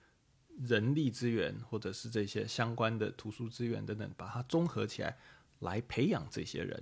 [0.58, 5.18] 人力资源，或者是这些相关的图书资源等等，把它综合起来，
[5.60, 6.82] 来培养这些人。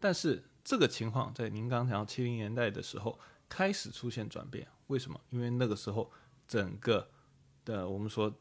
[0.00, 5.20] 但是这个情况在您刚讲到七零年代的时候开始出现转变，为什么？
[5.28, 6.10] 因为那个时候
[6.48, 7.10] 整个
[7.66, 8.34] 的我们说，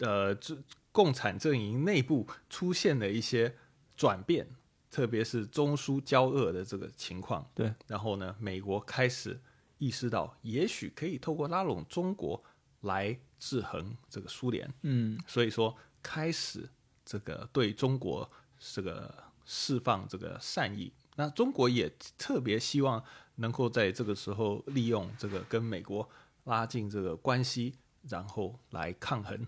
[0.00, 0.58] 呃，这
[0.90, 3.56] 共产阵营内部出现了一些
[3.96, 4.48] 转变，
[4.90, 7.48] 特别是中苏交恶的这个情况。
[7.54, 9.38] 对，然后呢，美国开始
[9.78, 12.42] 意识到，也许可以透过拉拢中国
[12.80, 14.72] 来制衡这个苏联。
[14.82, 16.68] 嗯所以说开始
[17.04, 20.92] 这个对中国这个释放这个善意。
[21.16, 23.02] 那中国也特别希望
[23.36, 26.08] 能够在这个时候利用这个跟美国
[26.44, 27.74] 拉近这个关系，
[28.08, 29.46] 然后来抗衡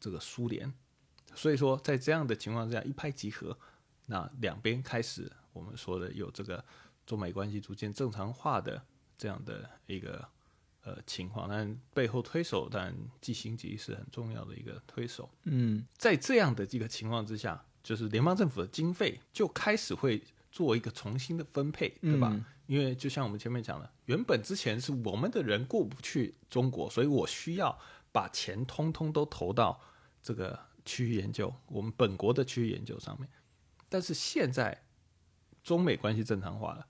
[0.00, 0.72] 这个苏联。
[1.34, 3.56] 所以说，在这样的情况之下，一拍即合，
[4.10, 6.62] 那两边开始我们说的有这个
[7.06, 8.82] 中美关系逐渐正常化的
[9.16, 10.28] 这样的一个
[10.82, 11.48] 呃情况。
[11.48, 15.30] 但背后推手，但季辛吉是很重要的一个推手。
[15.44, 20.20] 嗯在这样的一个情况之下，就是联邦政府的经费就开始会
[20.50, 22.30] 做一个重新的分配，对吧？
[22.32, 27.76] 嗯因为就像我们前面讲的，原本之前是我们的人过不去中国，所以我需要
[28.12, 29.80] 把钱通通都投到
[30.22, 33.28] 这个区域研究，我们本国的区域研究上面。
[33.90, 34.84] 但是现在
[35.62, 36.86] 中美关系正常化了，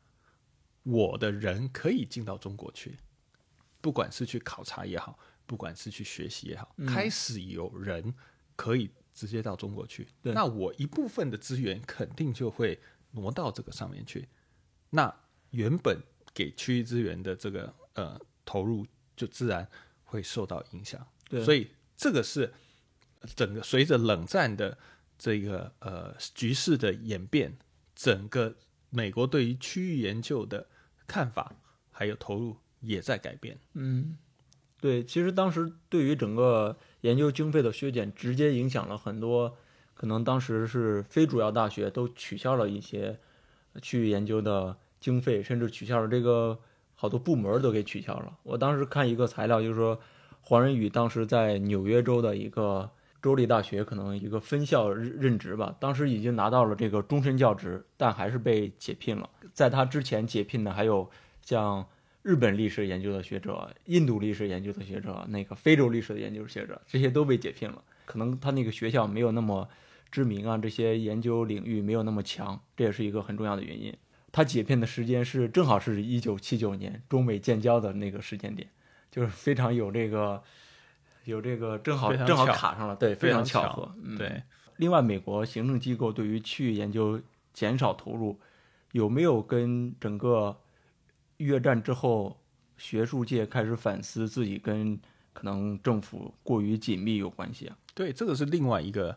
[0.84, 2.98] 我的人可以进到中国去，
[3.80, 8.14] 不管是去考察也好，不管是去学习也好，嗯开始有人
[8.54, 10.06] 可以直接到中国去。
[10.22, 12.78] 那我一部分的资源肯定就会
[13.10, 14.28] 挪到这个上面去。
[14.90, 15.12] 那
[15.50, 16.00] 原本
[16.32, 18.86] 给区域资源的这个呃投入，
[19.16, 19.68] 就自然
[20.04, 21.04] 会受到影响。
[21.44, 22.52] 所以这个是
[23.34, 24.78] 整个随着冷战的
[25.22, 27.58] 这个呃局势的演变，
[27.94, 28.56] 整个
[28.88, 30.66] 美国对于区域研究的
[31.06, 31.54] 看法
[31.90, 33.58] 还有投入也在改变。
[33.74, 34.16] 嗯，
[34.80, 39.54] 对，其实当时对于整个研究经费的削减，直接影响了很多
[39.92, 43.20] 可能当时是非主要大学都取消了一些
[43.82, 46.58] 区域研究的经费，甚至取消了这个
[46.94, 48.38] 好多部门都给取消了。
[48.42, 50.00] 我当时看一个材料，就是说
[50.40, 52.90] 黄仁宇当时在纽约州的一个
[53.22, 59.28] 州立大学，可能一个分校任任职吧，当时已经拿到了这个终身教职，但还是被解聘了。
[59.52, 61.10] 在他之前解聘的还有
[61.42, 61.86] 像
[62.22, 67.82] 日本历史研究的学者、印度历史研究的学者、那个非洲历史的研究学者，这些都被解聘了。
[68.04, 69.68] 可能他那个学校没有那么
[70.10, 73.94] 知名啊，这些研究领域没有那么强，这也是一个很重要的原因。
[74.32, 78.68] 他解聘的时间是正好是一九七九年中美建交的那个时间点，
[79.10, 80.42] 就是非常有这个
[81.30, 83.90] 有这个正好正好卡上了，对，非常巧合。
[84.02, 84.42] 嗯，对，
[84.76, 87.20] 另外，美国行政机构对于区域研究
[87.54, 88.38] 减少投入，
[88.92, 90.56] 有没有跟整个
[91.38, 92.38] 越战之后
[92.76, 94.98] 学术界开始反思自己跟
[95.32, 97.76] 可能政府过于紧密有关系啊？
[97.94, 99.16] 对，这个是另外一个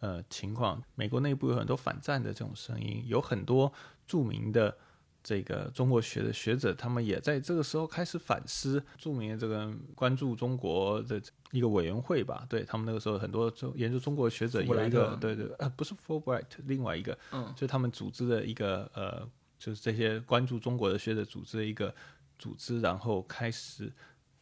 [0.00, 0.82] 呃情况。
[0.94, 3.72] 美国内部有很多反战的这种声音，有很多
[4.06, 4.76] 著名的
[5.22, 8.82] 这个中国学的学者，他们也在这个时候开始反思。
[8.96, 21.94] 著名的这个关注中国的一个委员会吧，对他们那个时候很多中研究中国的学者有一个对对呃不是 Fulbright，另外一个嗯就他们组织的一个呃，就是这些关注中国的学者组织的一个
[22.38, 23.92] 组织，然后开始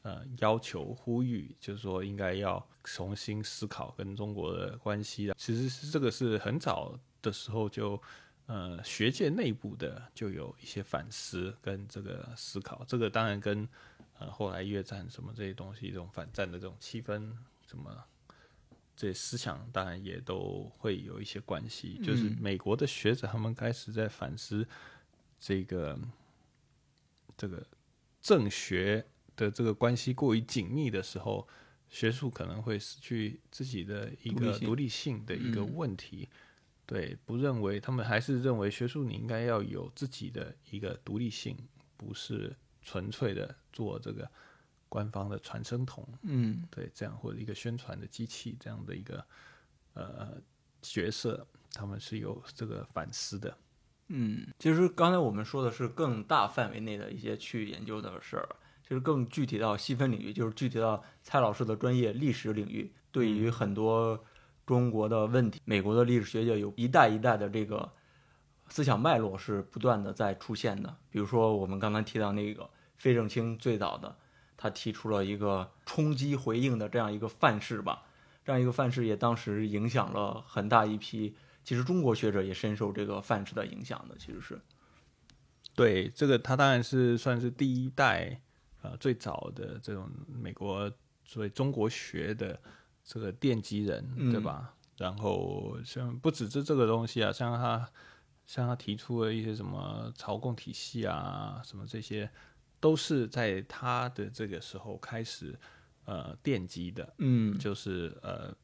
[0.03, 5.33] 呃要求呼吁，就是说应该要重新思考跟中国的关系。
[5.37, 8.01] 其实是这个是很早的时候就
[8.51, 12.85] 呃学界内部的就有一些反思跟这个思考。
[12.89, 13.69] 这个当然跟
[14.19, 17.33] 呃后来越战什么这些东西，这种反战的这种气氛
[17.67, 18.05] 什么。
[18.97, 24.67] 这些思想当然也都会有一些关系，就是美国的学者他们开始在反思
[25.39, 25.99] 这个
[27.35, 27.67] 这个
[28.21, 31.49] 政学的这个关系过于紧密的时候，
[31.89, 36.29] 学术可能会失去自己的一个独立性的一个问题。
[36.91, 41.57] 对，不认为他们还是认为学术你应该要有自己的一个独立性，
[41.97, 44.29] 不是纯粹的做这个
[44.89, 46.05] 官方的传声筒。
[46.23, 49.25] 嗯对，这样或者一个宣传的机器这样的一个
[49.95, 50.43] 呃
[50.83, 53.57] 角色，他们是有这个反思的。
[54.09, 58.49] 嗯，其实刚才我们说的是更大范围内的一些区域研究的事儿，
[58.83, 64.25] 其实更具体到细分领域，就是具体到蔡老师的专业历史领域，对于很多
[64.71, 67.91] 中国的问题，美国的历史学界有一代一代的这个
[68.69, 70.97] 思想脉络是不断的在出现的。
[71.11, 74.17] 比如说我们刚刚提到那个费正清最早的，
[74.57, 78.05] 他提出了一个冲击回应的这样一个范式吧，
[78.45, 81.35] 这样一个范式也当时影响了很大一批。
[81.65, 84.61] 其实中国学者也深受这个范式的影响的，其实是，
[85.75, 88.41] 对，这个他当然是算是第一代
[88.83, 90.89] 呃最早的这种美国
[91.25, 92.61] 所谓中国学的
[93.13, 94.73] 这个奠基人，嗯对吧？
[94.97, 97.91] 然后像不只是这个东西啊，像他
[98.47, 102.31] 像他提出的一些什么朝贡体系啊，什么这些，
[102.79, 105.59] 都是在他的这个时候开始
[106.05, 107.13] 呃奠基的。
[107.19, 108.55] 嗯就是呃，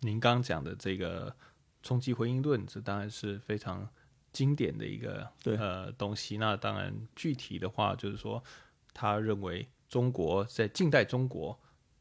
[0.00, 1.34] 您刚讲的这个
[1.82, 3.88] 冲击回应论，这当然是非常
[4.32, 6.36] 经典的一个对呃东西。
[6.36, 8.44] 那当然具体的话，就是说
[8.92, 11.58] 他认为中国在近代中国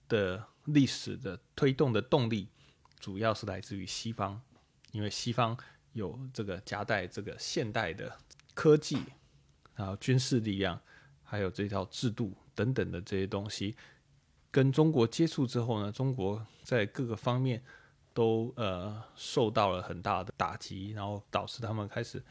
[0.10, 2.48] 的历史的推动的动力，
[3.00, 4.42] 主要是来自于西方，
[4.92, 5.58] 因为西方
[5.94, 8.18] 有这个夹带这个现代的
[8.54, 9.04] 科技，
[9.76, 10.80] 然后军事力量，
[11.24, 13.76] 还有这套制度等等的这些东西，
[14.52, 17.64] 跟中国接触之后呢，中国在各个方面
[18.14, 22.24] 都呃受到了很大的打击，然后导致他们开始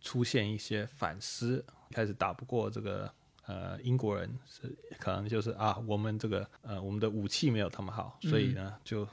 [0.00, 3.12] 出现一些反思，开始打不过这个
[3.46, 9.06] 呃英国人，是可能就是啊，我们这个呃我们的武器没有他们好，所以呢就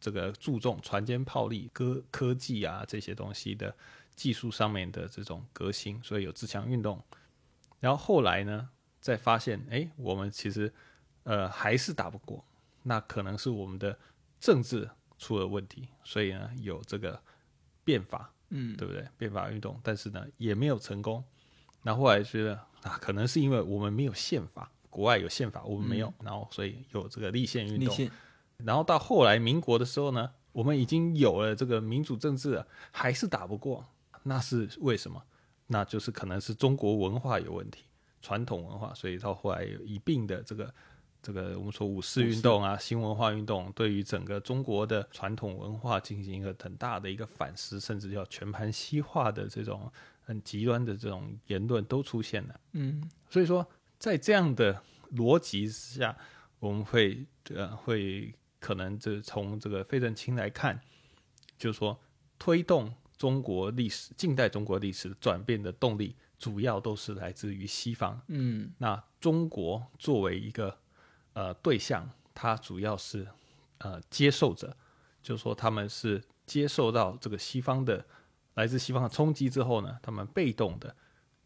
[0.00, 3.74] 这个注重船坚炮利、科科技啊这些东西的
[4.14, 7.02] 技术上面的这种革新，所以有自强运动。
[7.80, 8.68] 然后后来呢，
[9.00, 10.72] 再发现，哎，我们其实
[11.24, 12.44] 呃还是打不过，
[12.82, 13.98] 那可能是我们的
[14.40, 17.20] 政治出了问题，所以呢有这个
[17.84, 19.06] 变法，嗯对不对？
[19.18, 21.22] 变法运动，但是呢也没有成功。
[21.86, 28.10] 那后来觉得啊，可能是因为我们没有宪法，国外有宪法，我们没有，然后所以有这个立宪运动。
[28.56, 33.86] 然后到后来民国的时候呢，我们已经有了这个民主政治了，还是打不过，
[34.22, 35.22] 那是为什么？
[35.66, 37.84] 那就是可能是中国文化有问题，
[38.22, 40.74] 传统文化，所以到后来有一并的这个
[41.22, 49.90] 这个我们说五四运动啊、新文化运动，对于整个中国的传统文化进行一个很大的一个反思，甚至叫全盘西化的这种
[50.24, 52.60] 很极端的这种言论都出现了。
[52.72, 53.68] 嗯所以说，
[53.98, 56.16] 在这样的逻辑之下，
[56.58, 60.80] 我们会呃会可能这从这个费正清来看，
[61.58, 61.98] 就是说
[62.38, 68.20] 推动中国历史、近代中国历史转变的动力，主要都是来自于西方。
[68.28, 70.78] 嗯那中国作为一个
[71.34, 73.28] 呃对象，它主要是
[73.78, 74.76] 呃接受者，
[75.22, 78.04] 就是说他们是接受到这个西方的
[78.54, 80.94] 来自西方的冲击之后呢，他们被动的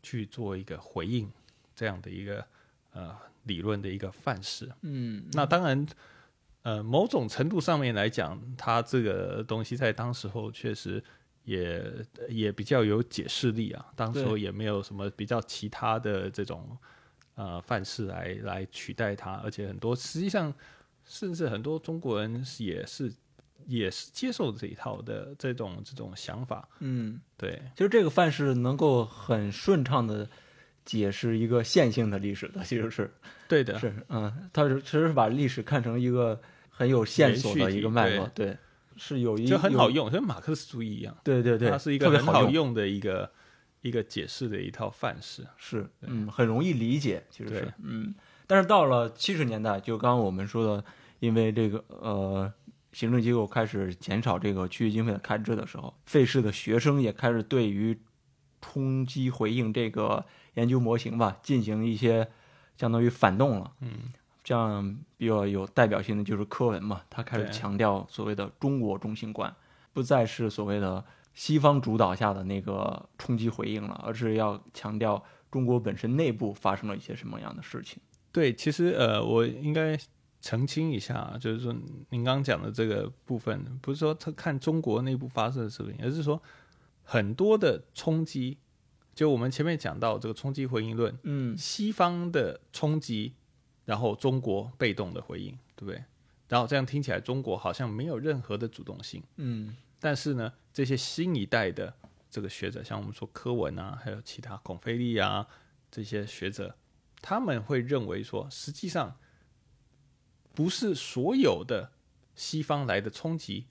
[0.02, 1.30] 去做一个回应，
[1.74, 2.44] 这样的一个
[2.92, 4.70] 呃理论的一个范式。
[4.82, 5.86] 嗯那当然，
[6.62, 11.02] 呃，某种程度上面来讲，它这个东西在当时候确实
[11.44, 11.82] 也
[12.28, 13.86] 也比较有解释力啊。
[13.96, 16.76] 当时候也没有什么比较其他的这种
[17.36, 20.52] 呃范式来来取代它，而且很多实际上
[21.04, 23.10] 甚至很多中国人也是
[23.68, 26.68] 也是接受这一套的这种这种想法。
[26.80, 27.62] 嗯，对。
[27.76, 30.28] 其实这个范式能够很顺畅的
[30.84, 33.12] 解释一个线性的历史的，其实是。
[33.46, 36.38] 对的，是嗯，他是其实是把历史看成一个
[36.68, 38.56] 很有线索的一个脉络，对，
[38.96, 42.74] 是有一就很好，用，跟马克思主义一样，对对对，它是一个很特别好好用。
[42.74, 43.30] 的一个
[43.80, 45.46] 一个解释的一套范式。
[45.56, 48.14] 是，嗯，很容易理解，其实是，嗯，
[48.46, 50.84] 但是到了七十年代，就刚刚我们说的，
[51.20, 52.52] 因为这个呃，
[52.92, 57.98] 行政机构开始减少这个区域经费的开支的时候，费氏的学生也开始对于
[58.60, 60.24] 冲击回应这个
[60.54, 62.28] 研究模型吧，进行一些
[62.76, 63.90] 相当于反动了，嗯，
[64.42, 69.54] 像比较有代表性的就是柯文嘛，他开始强调所谓的中国中心观，
[69.92, 78.00] 不再是所谓的西方主导下的那个冲击回应了，而是要强调中国本身内部发生了一些什么样的事情。
[78.32, 79.98] 对，其实呃，我应该
[80.40, 81.72] 澄清一下啊，就是说
[82.10, 86.40] 您刚刚讲的这个部分，不是说他看中国内部发生的事情，而是说
[87.02, 88.58] 很多的冲击，
[89.14, 93.34] 就我们前面讲到这个冲击回应论，嗯西方的冲击，
[93.84, 96.04] 然后中国被动的回应，对不对？
[96.48, 99.22] 然后这样听起来，中国好像没有任何的主动性。
[99.36, 101.92] 嗯但是呢，这些新一代的
[102.30, 105.46] 这个学者，像我们说柯文啊，还有其他孔飞利啊
[105.90, 106.76] 这些学者，
[107.20, 109.16] 他们会认为说，实际上
[110.58, 111.92] 不是所有的
[112.34, 113.66] 西方来的冲击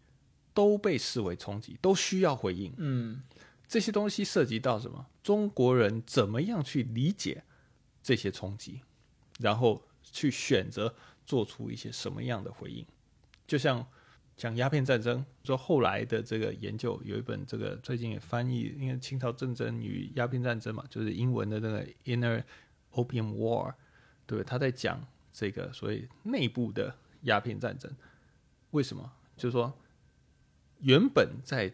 [0.53, 2.73] 都被视为冲击，都需要回应。
[2.77, 3.21] 嗯
[3.67, 5.05] 这些东西涉及到什么？
[5.21, 7.43] 中国人怎么样去理解
[8.01, 8.79] 这些冲击，
[9.39, 12.85] 然后去选择做出一些什么样的回应？
[13.45, 13.85] 就像
[14.37, 22.41] 讲鸦片战争，说后来的这个研究有一本这个最近也翻译，因为清朝战争与鸦片战争嘛，就是英文的那个 Inner
[22.93, 23.73] Opium War，
[24.25, 24.41] 对？
[24.45, 25.05] 他在讲
[25.39, 27.95] 这个所谓内部的鸦片战争，
[28.71, 29.13] 为什么？
[29.37, 29.71] 就是说
[30.79, 31.71] 原本在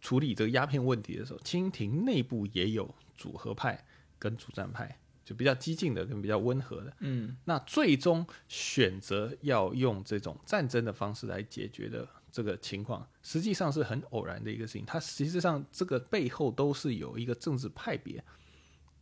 [0.00, 3.86] 处理这个鸦片问题的时候，清廷内部也有主和派
[4.18, 6.92] 跟主战派，就比较激进的跟比较温和的。
[6.98, 14.84] 嗯那最终选择要用这种战争的方式来解决的这个情况，实际上是很偶然的一个事情。
[14.84, 18.24] 它实际上这个背后都是有一个政治派别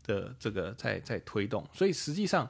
[0.03, 2.47] 的这个在在推动，所以实际上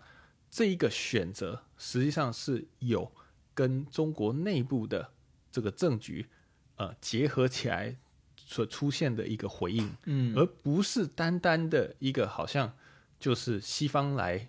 [0.55, 3.11] 这一个选择实际上是有
[3.53, 5.11] 跟中国内部的
[5.51, 6.29] 这个政局
[6.77, 7.97] 呃结合起来
[8.37, 9.93] 所出现的一个回应。
[10.05, 12.73] 嗯而不是单单的一个好像
[13.19, 14.47] 就是西方来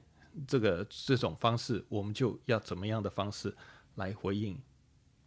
[0.48, 3.56] 这个这种方式，我们就要怎么样的方式
[3.96, 4.56] 来回应。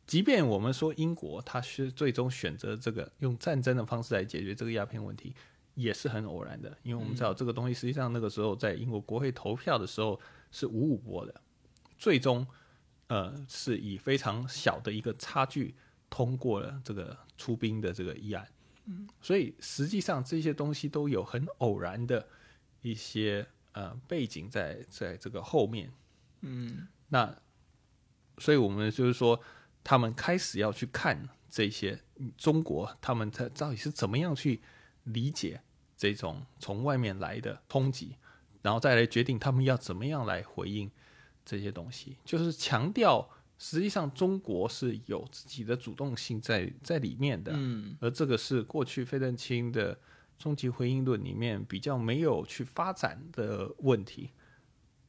[0.06, 5.34] 即便我们说英国，它是最终选择这个用战争的方式来解决这个鸦片问题，
[5.74, 10.20] 也是很偶然的，因为我们知道这个东西实际上那个时候在英国国会投票的时候
[10.50, 11.40] 是五五波的，
[11.96, 12.46] 最终
[13.08, 15.74] 呃是以非常小的一个差距
[16.08, 18.46] 通过了这个出兵的这个议案。
[19.20, 22.26] 所以实际上这些东西都有很偶然的
[22.80, 25.92] 一些呃背景在在这个后面。
[26.40, 27.36] 嗯那
[28.38, 29.38] 所以我们就是说，
[29.84, 34.62] 他们开始要去看这些嗯中国，他们他到底是怎么样去
[35.02, 35.60] 理解
[35.96, 38.16] 这种从外面来的冲击，
[38.68, 40.90] 然后再来决定他们要怎么样来回应
[41.42, 47.52] 这些东西，就是强调实际上中国是有自己的主动性在在里面的。
[47.54, 49.98] 嗯而这个是过去费正清的
[50.36, 54.32] 终极回应论里面比较没有去发展的问题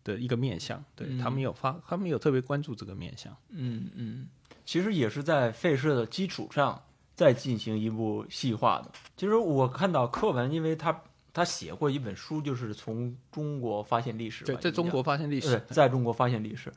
[0.06, 3.36] 的一个面向，对、嗯他没有发，他没有特别关注这个面向。
[3.50, 4.30] 嗯嗯，
[4.66, 6.82] 其实也是在费社的基础上
[7.14, 8.90] 再进行一步细化的。
[9.18, 11.04] 其实我看到课文，因为他
[11.34, 16.72] 他写过一本书，就是从中国发现历史，对，在中国发现历对史，，在中国发现历史，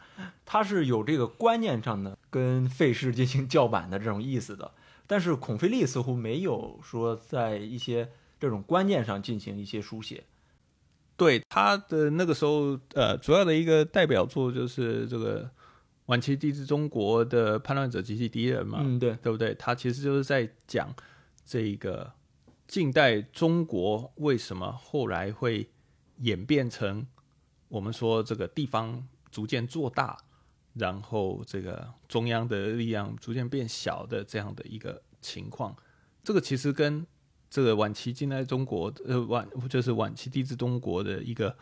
[0.44, 4.70] 他是有这个观念上的跟费氏进行叫板的这种意思的。
[5.06, 10.24] 但是孔飞利似乎没有说在一些这种观念上进行一些书写。
[11.16, 15.50] 对他的那个时候，呃，主要的一个代表作就是这个
[16.06, 19.54] 晚期帝制中国的叛乱者及其敌人嘛，嗯，对，对不对？
[19.54, 20.92] 他其实就是在讲
[21.44, 22.10] 这个
[22.72, 25.68] 近代中国为什么后来会
[26.20, 27.06] 演变成
[27.68, 30.16] 我们说这个地方逐渐做大，
[30.72, 35.76] 然后这个中央的力量逐渐变小的这样的一个情况。
[36.24, 37.06] 这个其实跟
[37.50, 41.54] 这个晚期近代中国呃晚就是晚期帝制中国的一个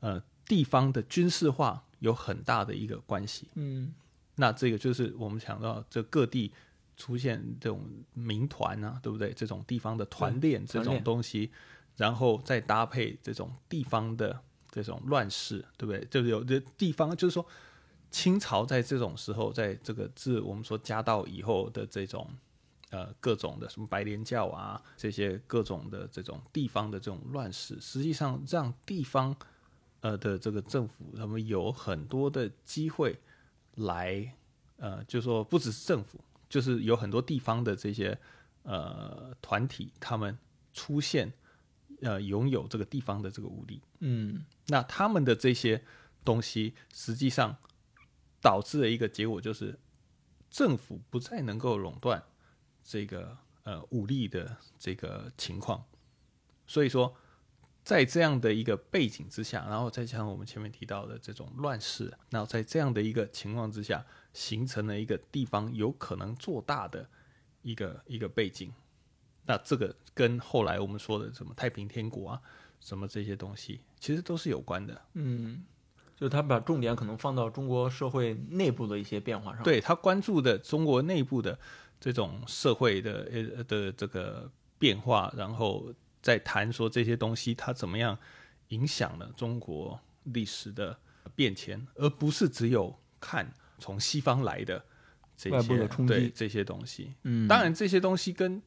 [0.00, 3.48] 呃地方的军事化有很大的一个关系。
[3.54, 3.94] 嗯
[4.34, 6.52] 那这个就是我们想到这各地
[6.98, 7.82] 出现这种
[8.12, 9.32] 民团啊，对不对？
[9.32, 11.50] 这种地方的团练这种东西，
[11.96, 14.38] 然后再搭配这种地方的
[14.70, 16.04] 这种乱世，对不对？
[16.10, 17.46] 就是有的地方，就是说
[18.10, 22.28] 清朝在这种时候，在这个自我们说家道以后的这种
[22.90, 29.34] 呃各种的什么白莲教啊，这些各种的这种地方的这种乱世，实际上让地方
[30.00, 33.18] 呃的这个政府他们有很多的机会。
[33.82, 34.34] 来，
[34.78, 36.18] 呃，就说不只是政府，
[36.48, 38.18] 就是有很多地方的这些
[38.62, 40.38] 呃团体，他们
[40.72, 41.32] 出现，
[42.02, 43.82] 呃，拥有这个地方的这个武力。
[44.00, 45.84] 嗯那他们的这些
[46.24, 47.56] 东西，实际上
[48.40, 49.78] 导致的一个结果就是，
[50.50, 52.22] 政府不再能够垄断
[52.84, 55.84] 这个呃武力的这个情况。
[56.66, 57.16] 所以说，
[57.88, 67.08] 在这样的一个背景之下，然后再加上我们前面提到的这种乱世，然后在这样的一个情况之下，形成了一个地方有可能做大的
[67.62, 68.70] 一个一个背景。
[69.46, 72.42] 那这个跟后来我们说的什么太平天国啊，
[72.78, 75.00] 什么这些东西，其实都是有关的。
[75.14, 75.64] 嗯，
[76.14, 81.58] 就是他把重点可能放到中国社会内部的一些变化上。，对他关注的中国内部的
[81.98, 85.90] 这种社会的呃的这个变化，然后
[86.28, 88.18] 再谈说这些东西它怎么样
[88.68, 90.94] 影响了中国历史的
[91.34, 94.84] 变迁，而不是只有看从西方来的
[95.34, 97.14] 这些的冲击对这些东西。
[97.22, 98.60] 嗯，当然，这些东西跟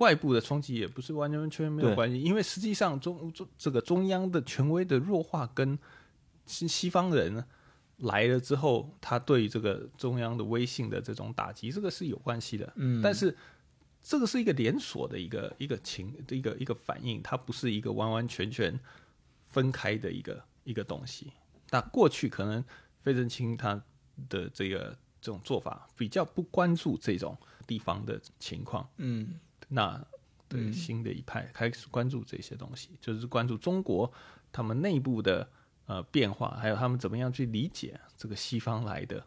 [0.00, 5.78] 外部的冲击也不是完全完全没有关系，因为实际上中中这个中央的权威的弱化跟
[6.44, 7.42] 西西方人
[7.96, 12.70] 来了之后，他对于这个中央的威信的这种打击，这个是有关系的。
[12.76, 13.34] 嗯，但是
[14.08, 18.80] 这个是一个连锁的一个一个情一个一个反应，它不是一个完完全全
[19.44, 21.30] 分开的一个一个东西。
[21.68, 22.64] 那过去可能
[23.02, 23.78] 费正清他
[24.30, 27.36] 的这个这种做法比较不关注这种
[27.66, 29.38] 地方的情况，嗯
[29.68, 30.02] 那
[30.48, 34.10] 对嗯新的一派开始关注这些东西，就是关注中国
[34.50, 35.46] 他们内部的
[35.84, 39.26] 呃变化，还有他们怎么样去理解这个西方来的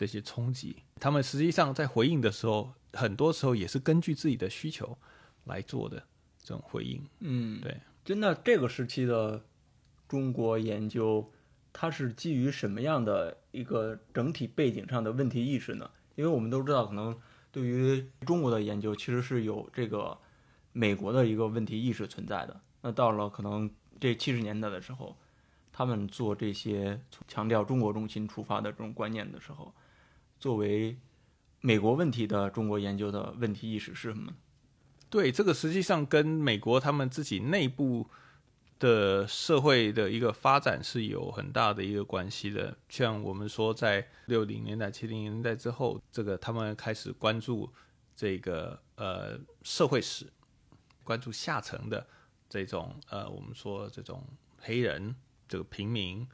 [0.00, 0.74] 这些冲击。
[0.98, 4.96] 他们实际上在回应的时候，很多时候也是根据自己的需求
[5.44, 6.02] 来做的
[6.38, 7.04] 这种回应。
[7.18, 9.44] 嗯，对，真的这个时期的
[10.08, 11.30] 中国研究，
[11.70, 15.90] 它是基于什么样的一个整体背景上的问题意识呢？
[16.14, 17.14] 因为我们都知道，可能
[17.52, 20.16] 对于中国的研究，其实是有这个
[20.72, 22.58] 美国的一个问题意识存在的。
[22.80, 23.70] 那到了可能
[24.00, 25.14] 这七十年代的时候，
[25.70, 26.98] 他们做这些
[27.28, 29.74] 强调中国中心出发的这种观念的时候，
[30.40, 30.96] 作为
[31.60, 34.34] 美国问题的中国研究的问题意识是什么呢？
[35.10, 38.08] 对，这个实际上跟美国他们自己内部
[38.78, 42.74] 的社会的一个发展是有很大的一个关系的。
[42.88, 47.70] 像我们说，在六零年代、七零年代之后，这个他们开始关注
[48.16, 50.32] 这个呃社会史，
[51.04, 52.06] 关注下层的
[52.48, 54.24] 这种呃我们说这种
[54.58, 55.14] 黑人、
[55.46, 56.26] 这个平民，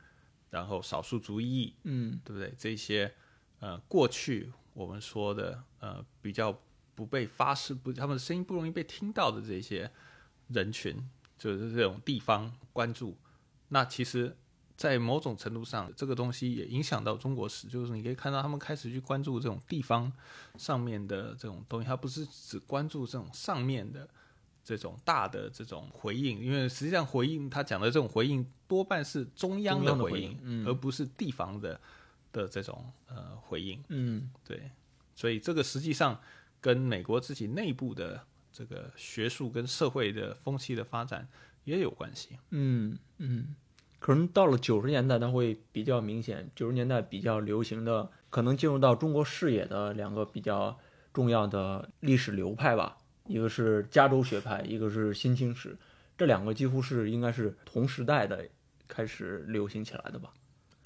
[0.50, 2.54] 然后少数族裔，嗯对不对？
[2.56, 3.12] 这些
[3.60, 6.58] 呃，过去我们说的呃比较
[6.94, 9.90] 不被发誓不，他们的声音不容易被听到的这些
[10.48, 10.96] 人群，
[11.38, 13.16] 就是这种地方关注。
[13.68, 14.36] 那其实，
[14.76, 20.12] 在某种程度上，这个东西也影响到中国史，就是你可以看到他们开始去关注这种地方
[20.56, 24.08] 上面的这种东西，他不是只关注这种上面的。
[24.68, 31.80] 这种大的这种回应，因为实际上回应他讲的这种回应多半是中央中央的回应，回应嗯而不是地方的
[32.42, 33.82] 的这种呃回应。
[33.88, 34.70] 嗯对，
[35.14, 36.20] 所以这个实际上
[36.60, 41.28] 跟美国自己内部的这个学术跟社会的风气的发展
[41.64, 42.38] 也有关系。
[42.50, 43.54] 嗯嗯，
[43.98, 46.50] 可能到了九十年代，它会比较明显。
[46.54, 50.78] 九十年代比较流行的，可能进入到中国视野的两个比较
[51.12, 55.76] 重要的历史流派吧，一个是加州学派，一个是新清史。
[56.18, 58.48] 这两个几乎是应该是同时代的
[58.88, 60.32] 开始流行起来的吧，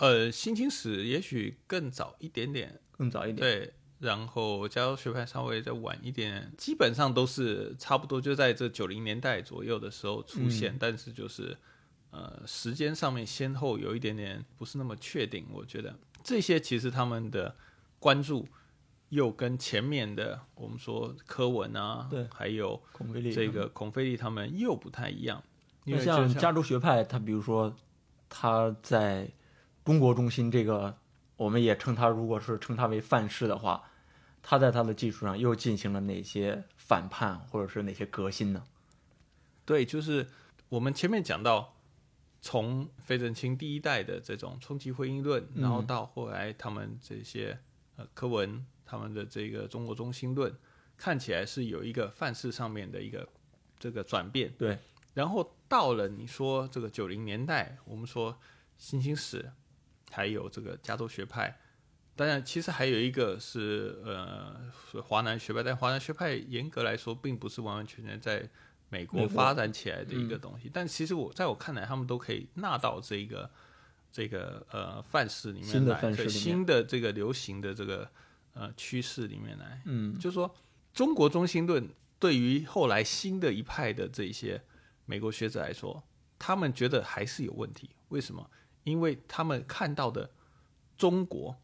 [0.01, 3.37] 呃，新清史也许更早一点点，更早一点。
[3.37, 11.55] 对，然后加州学派稍微再晚一点，基本上都是差不多就在这九零年代左右的时候出现，但是就是
[12.11, 15.95] 呃时间上面先后有一点点不是那么确定，我觉得。
[16.25, 17.55] 这些其实他们的
[17.99, 18.49] 关注
[19.11, 22.27] 又跟前面的我们说柯文啊，对。
[22.33, 25.43] 还有孔飞利这个孔飞利他们又不太一样，
[25.85, 27.77] 因为像加州学派，他比如说
[28.31, 29.31] 他在
[29.91, 30.97] 中国中心这个，
[31.35, 33.91] 我们也称它如果是称它为范式的话，
[34.41, 38.63] 它在它的技术上又进行了哪些反叛或者是哪些革新呢？
[39.65, 40.29] 对，就是
[40.69, 41.75] 我们前面讲到，
[42.41, 47.59] 从费正清第一代的这种冲击婚姻论，然后到后来他们这些
[47.97, 50.55] 呃科文他们的这个中国中心论，
[50.97, 53.29] 看起来是有一个范式上面的一个
[53.77, 54.55] 这个转变。
[54.57, 54.79] 对，
[55.15, 58.39] 然后到了你说这个九零年代，我们说
[58.79, 59.51] 新兴史，
[60.11, 61.59] 还有这个加州学派。
[62.17, 68.47] 当然，其实还有一个是呃是华南学派，但华南学派严格来说，并不是完完全全在
[68.91, 70.71] 美国发展起来的一个东西。
[70.71, 73.51] 但其实我在我看来，他们都可以纳到这个
[74.13, 78.11] 这个呃范式里面新的来，新的这个流行的这个
[78.53, 79.81] 呃趋势里面来。
[79.87, 80.55] 嗯，就是说
[80.93, 81.89] 中国中心论
[82.19, 84.61] 对于后来新的一派的这些
[85.07, 86.03] 美国学者来说，
[86.39, 87.89] 他们觉得还是有问题。
[88.09, 88.51] 为什么？
[88.85, 90.31] 因为他们看到的
[90.97, 91.57] 中国，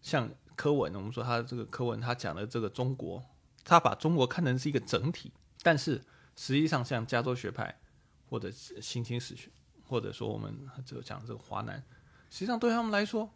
[0.00, 3.24] 像柯文，我们说他这个柯文，他讲的这个中国，
[3.64, 5.32] 他把中国看成是一个整体，
[5.62, 6.02] 但是
[6.36, 7.80] 实际上像加州学派
[8.28, 9.50] 或者新兴史学，
[9.84, 11.82] 或者说我们就讲这个华南，
[12.30, 13.30] 实际上对他们来说，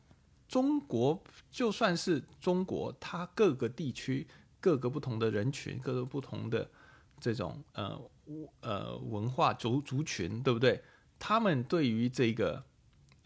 [0.49, 4.27] 中国就算是中国，它各个地区、
[4.61, 6.71] 各个不同的人群、各个不同的
[7.21, 8.01] 这种呃
[8.61, 10.83] 呃文化族族群，对不对？
[11.19, 12.65] 他们对于这个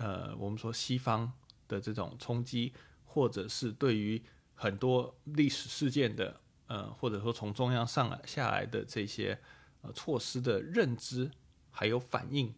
[0.01, 1.31] 呃我们说西方
[1.69, 2.73] 的这种冲击，
[3.05, 4.21] 或者是对于
[4.55, 9.39] 很多历史事件的呃，或者说从中央上来下来的这些
[9.83, 11.31] 呃措施的认知
[11.71, 12.55] 还有反应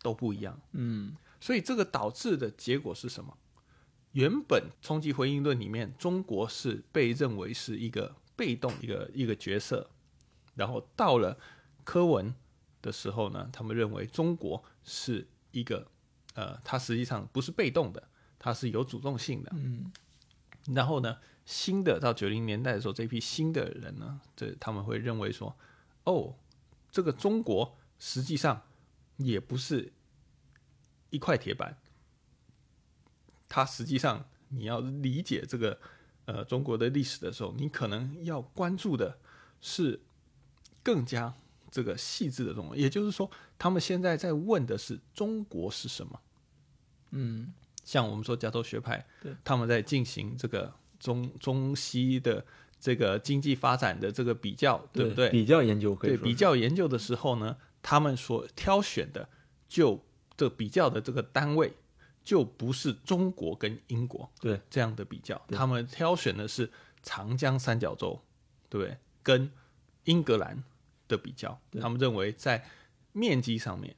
[0.00, 0.60] 都不一样。
[0.72, 3.36] 嗯，所以这个导致的结果是什么？
[4.12, 9.90] 原本冲击回应论里面，中国是被认为是一个被动一个一个角色，
[10.54, 11.38] 然后到了
[11.82, 12.34] 柯文
[12.82, 15.88] 的时候呢，他们认为中国是一个
[16.34, 18.08] 呃，它实际上不是被动的，
[18.38, 19.50] 它是有主动性的。
[19.54, 19.92] 嗯，
[20.74, 25.56] 然后呢，新的到九零年代的时候，这批新的人呢，这他们会认为说，
[26.04, 26.34] 哦，
[26.90, 28.62] 这个中国实际上
[29.16, 29.92] 也不是
[31.10, 31.78] 一块铁板，
[33.48, 35.78] 它实际上你要理解这个
[36.24, 39.18] 呃中国的历史的时候，你可能要关注的
[39.60, 40.00] 是
[40.82, 41.34] 更加
[41.72, 42.80] 这个细致的东西。
[42.80, 46.20] 也就是说，他们现在在问的是中国是什么？
[47.10, 47.52] 嗯，
[47.84, 52.44] 像我们说加州学派对，他们在进行这个中中西的
[52.78, 55.30] 这个经济发展的这个比较，对不对？
[55.30, 59.28] 比较研究可以对说比较研究的时候呢，他们所挑选的
[59.68, 60.00] 就
[60.36, 61.72] 这比较的这个单位，
[62.24, 66.70] 就不是中国跟英国对这样的比较，他们挑选的是
[67.02, 68.20] 长江三角洲，
[68.68, 68.96] 对不对？
[69.22, 69.50] 跟
[70.04, 70.64] 英格兰
[71.12, 72.64] 的比较，他们认为在
[73.12, 73.94] 面积上面，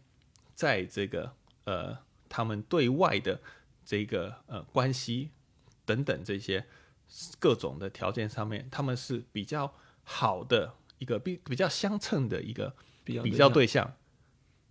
[0.54, 1.32] 在这个
[1.64, 1.96] 呃
[2.28, 3.40] 他们对外的
[3.84, 5.30] 这个呃关系
[5.84, 6.66] 等等这些
[7.38, 13.94] 各种的条件上面，他们是比较好的一个比比较相称的一个比较比较对象，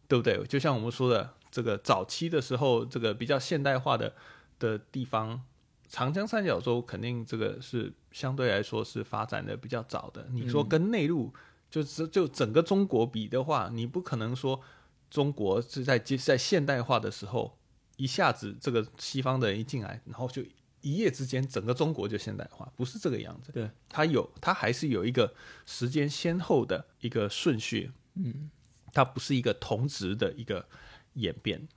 [0.09, 0.43] 对不对？
[0.45, 4.13] 就像我们说的，这个早期的时候，这个比较现代化的
[4.59, 5.41] 的地方，
[5.87, 10.27] 长江三角洲肯定这个是相对来说是发展的比较早的。
[10.31, 11.33] 你说跟内陆
[11.73, 14.61] 就是就整个中国比的话，你不可能说
[15.09, 17.57] 中国是在接在现代化的时候，
[17.97, 20.43] 一下子这个西方的人一进来，然后就
[20.81, 23.51] 一夜之间整个中国就现代化，不是这个样子。
[23.51, 25.33] 对，它有它还是有一个
[25.65, 27.91] 时间先后的一个顺序。
[28.13, 28.51] 嗯，
[28.91, 30.67] 它不是一个同值的一个
[31.13, 31.67] 演变，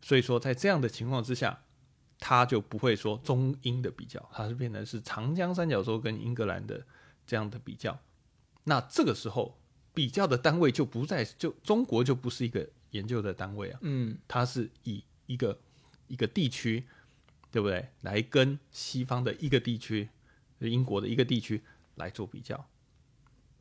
[0.00, 1.64] 所以说在这样的情况之下，
[2.20, 6.86] 它就不会说中英的比较，它是变成是长江三角洲跟英格兰的
[7.26, 7.98] 这样的比较。
[8.64, 9.58] 那这个时候
[9.92, 15.58] 比较的单位就不再就中国就不是一个研究的单位啊，嗯它是以一个
[16.08, 16.84] 一个地区，
[17.50, 17.88] 对不对？
[18.00, 20.08] 来跟西方的一个地区，
[20.58, 21.62] 英国的一个地区
[21.96, 22.66] 来做比较。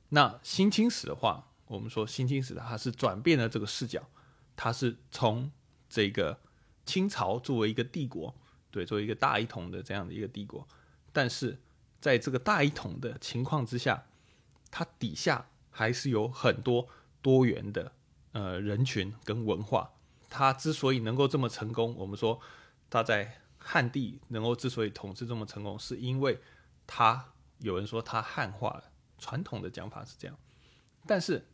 [0.10, 4.08] 那新清史的话，我们说新清史它是转变了这个视角，
[4.56, 5.51] 它是从
[5.89, 6.39] 这个
[6.86, 8.36] 清朝作为一个帝国，
[8.70, 10.68] 对，作为一个大一统的这样的一个帝国，
[11.12, 11.60] 但是
[11.99, 14.06] 在这个大一统的情况之下，
[14.76, 16.89] 它底下还是有很多
[17.21, 17.91] 多元的
[18.32, 19.93] 呃人群跟文化。
[20.32, 22.41] 它之所以能够这么成功，我们说
[22.89, 26.41] 它在汉地能够之所以统治这么成功，是因为
[26.88, 28.86] 它有人说它汉化了，
[29.19, 30.36] 传统的讲法是这样。
[31.05, 31.45] 但是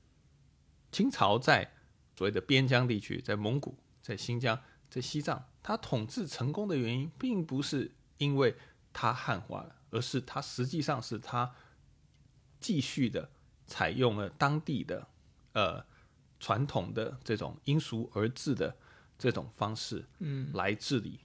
[0.94, 1.74] 清朝在
[2.16, 4.58] 所谓的边疆地区，在蒙古、在新疆、
[4.90, 8.56] 在西藏，他统治成功的原因，并不是因为
[8.94, 11.54] 他汉化了，而是他实际上是他
[12.60, 13.30] 继续的
[13.66, 15.08] 采用了当地的
[15.54, 15.84] 呃
[16.40, 18.76] 传统的这种因俗而治的
[19.18, 21.20] 这种方式，嗯，来治理，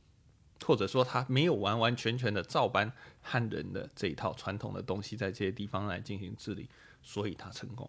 [0.64, 6.68] 或者说他没有完完全全的照搬汉人的这一套传统的东西，在这些地方来进行治理，
[7.02, 7.88] 所以他成功。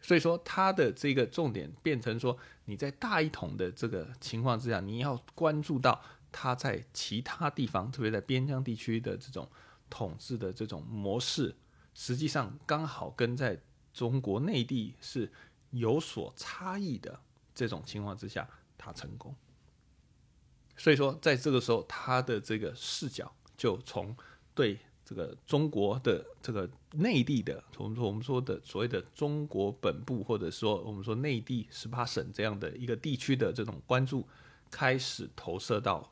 [0.00, 5.98] 所以说，他的这个重点变成说，你在大一统的这个情况之下，你要关注到
[6.30, 9.48] 他在其他地方，特别在边疆地区的这种
[9.88, 11.54] 统治的这种模式，
[11.94, 13.58] 实际上刚好跟在
[13.92, 15.30] 中国内地是
[15.70, 17.18] 有所差异的
[17.54, 19.34] 这种情况之下，他成功。
[20.76, 24.14] 所以说，在这个时候，他的这个视角就从
[24.54, 34.26] 对这个中国的这个内地的，我们说我们说的所谓的中国本部，或者说我们说内地十八省这样的一个地区的这种关注，
[34.68, 36.10] 开始投射到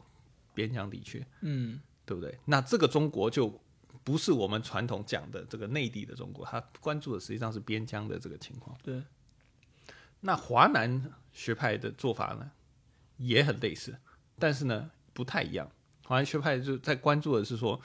[0.55, 2.39] 边疆地区，嗯，对不对？
[2.45, 3.61] 那这个中国就
[4.05, 8.77] 不是我们传统讲的这个内地的中国，他关注的实际上是边疆的这个情况。
[8.83, 9.03] 对，
[10.21, 12.51] 那华南学派的做法呢，
[13.17, 13.97] 也很类似，
[14.39, 15.71] 但是呢不太一样。
[16.05, 17.81] 华南学派就在关注的是说，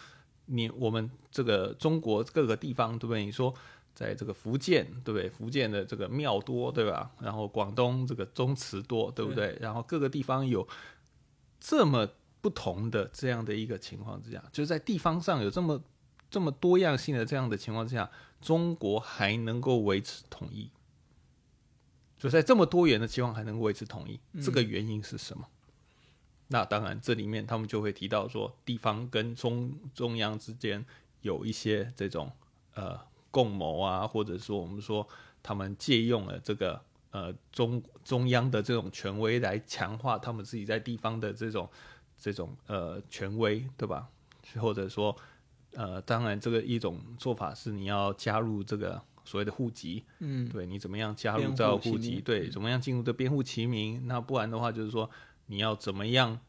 [0.46, 3.24] 你我们这个中国各个地方，对不对？
[3.24, 3.54] 你说
[3.94, 5.30] 在这个福建，对不对？
[5.30, 7.12] 福建的这个庙多，对吧？
[7.20, 9.58] 然后广东这个宗祠多，对不对？
[9.62, 10.68] 然后各个地方有
[11.60, 12.08] 这么
[12.42, 15.82] 不同的这样的一个情况之下，就是在地方上有这么
[16.30, 18.10] 这么多样性的这样的情况之下，
[18.42, 20.70] 中国还能够维持统一。
[22.18, 25.48] 就在这么多元的情况还能维持统一，这个原因是什么？
[26.48, 30.84] 那当然，这里面他们就会提到说，地方跟中中央之间
[31.22, 32.32] 有一些这种
[32.74, 33.00] 呃
[33.30, 35.08] 共谋啊，或者说我们说
[35.44, 41.70] 他们借用了这个呃中中央的这种权威来强化他们自己在地方的这种
[42.18, 44.08] 这种呃权威，对吧？
[44.56, 45.16] 或者说
[45.78, 52.20] 呃，当然这个一种做法是你要加入这个所谓的户籍，嗯，对你怎么样加入到户籍？
[52.20, 54.08] 对，怎么样进入这编户齐民？
[54.08, 55.08] 那不然的话，就是说
[55.46, 56.40] 你要怎么样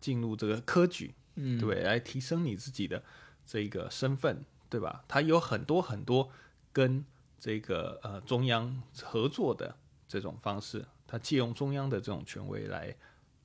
[0.00, 1.14] 进入这个科举？
[1.36, 3.00] 嗯，对，来提升你自己的
[3.46, 5.04] 这个身份，对吧？
[5.06, 6.28] 它有很多很多
[6.72, 7.04] 跟
[7.38, 9.76] 这个呃中央合作的
[10.08, 12.96] 这种方式，它借用中央的这种权威来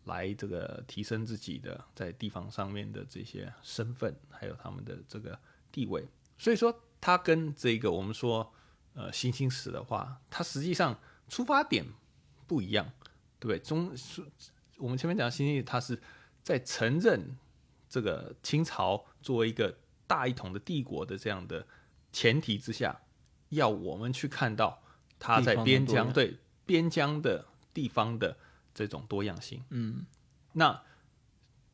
[0.06, 5.38] 来这个提升自己的在地方上面的这些身份，还有他们的这个
[5.72, 6.06] 地位。
[6.38, 8.54] 所以说，他跟这个我们说
[8.93, 11.86] 呃新兴史的话，它实际上出发点
[12.47, 12.91] 不一样，
[13.39, 13.60] 对不对？
[13.60, 13.91] 中
[14.78, 16.01] 我们前面讲的新兴史，它是
[16.41, 17.38] 在承认
[17.88, 21.66] 这个清朝作为一个大一统的帝国的这样的
[22.12, 23.01] 前提之下，
[23.49, 24.84] 要我们去看到
[25.18, 28.38] 它在边疆对边疆的地方的
[28.74, 29.63] 这种多样性。
[29.69, 30.05] 嗯，
[30.53, 30.82] 那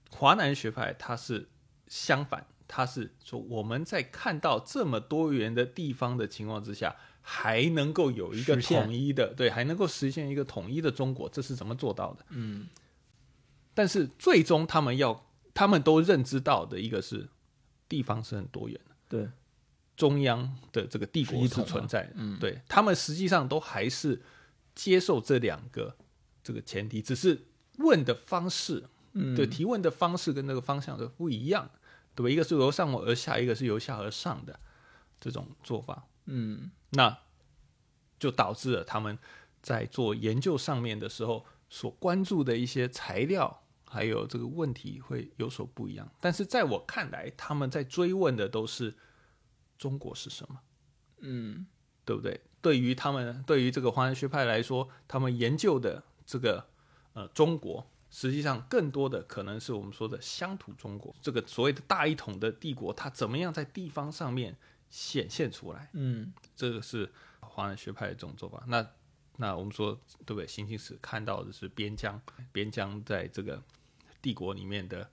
[0.09, 1.49] 华南学派它是
[1.87, 12.25] 相反，它是说我们在看到这么多元的地方的情况之下，还能够有一个统一的，对，还能够实现一个统一的中国，这是怎么做到的？
[12.29, 12.67] 嗯，
[13.73, 17.29] 但是最终他们要，他们都认知到的一个是
[17.87, 19.29] 地方是很多元的，对，
[19.95, 22.39] 中央的这个帝国是存在的，嗯。
[22.39, 24.21] 对他们实际上都还是
[24.73, 25.95] 接受这两个
[26.49, 27.45] 这个前提，只是
[27.77, 28.83] 问的方式，
[29.13, 31.69] 嗯，对提问的方式跟那个方向是不一样，
[32.15, 32.27] 对吧？
[32.27, 34.59] 一个是由上而下，一个是由下而上的
[35.21, 37.15] 这种做法，嗯，那
[38.17, 39.15] 就导致了他们
[39.61, 46.11] 在做研究上面的时候所关注的一些材料，还有这个问题会有所不一样。
[46.19, 48.95] 但是在我看来，他们在追问的都是
[49.77, 50.59] 中国是什么，
[51.19, 51.67] 嗯，
[52.03, 52.41] 对不对？
[52.59, 56.63] 对于他们，对于这个华人学派来说，他们研究的这个
[57.13, 64.55] 呃中国，实际上更多的可能是我们说的乡土中国，这个所谓的大一统的帝国，它怎么样在地方上面
[64.91, 65.89] 显现出来？
[65.93, 68.63] 嗯，这个是华人学派的这种做法。
[68.67, 68.87] 那
[69.37, 70.45] 那我们说，对不对？
[70.45, 72.21] 行星史看到的是边疆，
[72.51, 73.59] 边疆在这个
[74.21, 75.09] 帝国里面的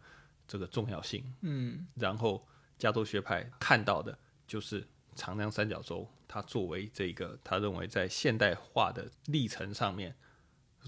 [0.47, 1.25] 这个重要性。
[1.41, 2.47] 嗯，然后
[2.77, 10.15] 加州学派看到的就是长江三角洲，它作为这个他认为在现代化的历程上面，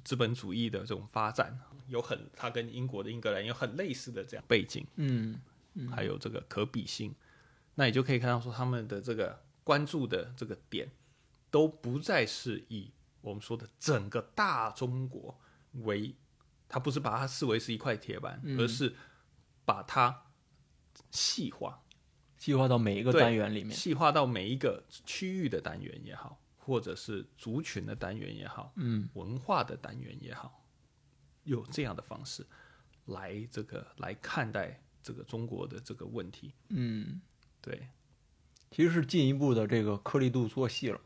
[0.05, 4.87] 资本主义的这种发展有很，它跟英国的英格兰有很类似的这样背景。
[4.97, 5.41] 嗯，
[5.91, 7.15] 还有这个可比性，
[7.75, 10.91] 那你就可以看到说他们的这个关注的这个点，
[11.51, 12.91] 都不再是以
[13.21, 15.39] 我们说的整个大中国
[15.73, 16.15] 为，
[16.69, 18.59] 它不是把它视为是一块铁板，嗯。
[18.61, 18.95] 而是
[19.65, 20.25] 把它
[21.11, 21.83] 细化，
[22.39, 30.63] 细化到每一个单元里面，细化到每一个区域的单元也好，或者是族群的单元也好，嗯，文化的单元也好，
[31.45, 32.47] 有这样的方式
[33.07, 36.53] 来这个来看待这个中国的这个问题。
[36.69, 37.23] 嗯，
[37.63, 37.89] 对，
[38.71, 41.01] 其实是进一步的这个颗粒度做细了。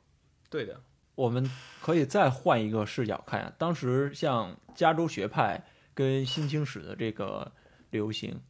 [0.50, 0.82] 对的，
[1.14, 1.48] 我们
[1.80, 7.52] 可以再换一个视角看啊，当时像加州学派跟新清史的这个
[7.90, 8.40] 流行，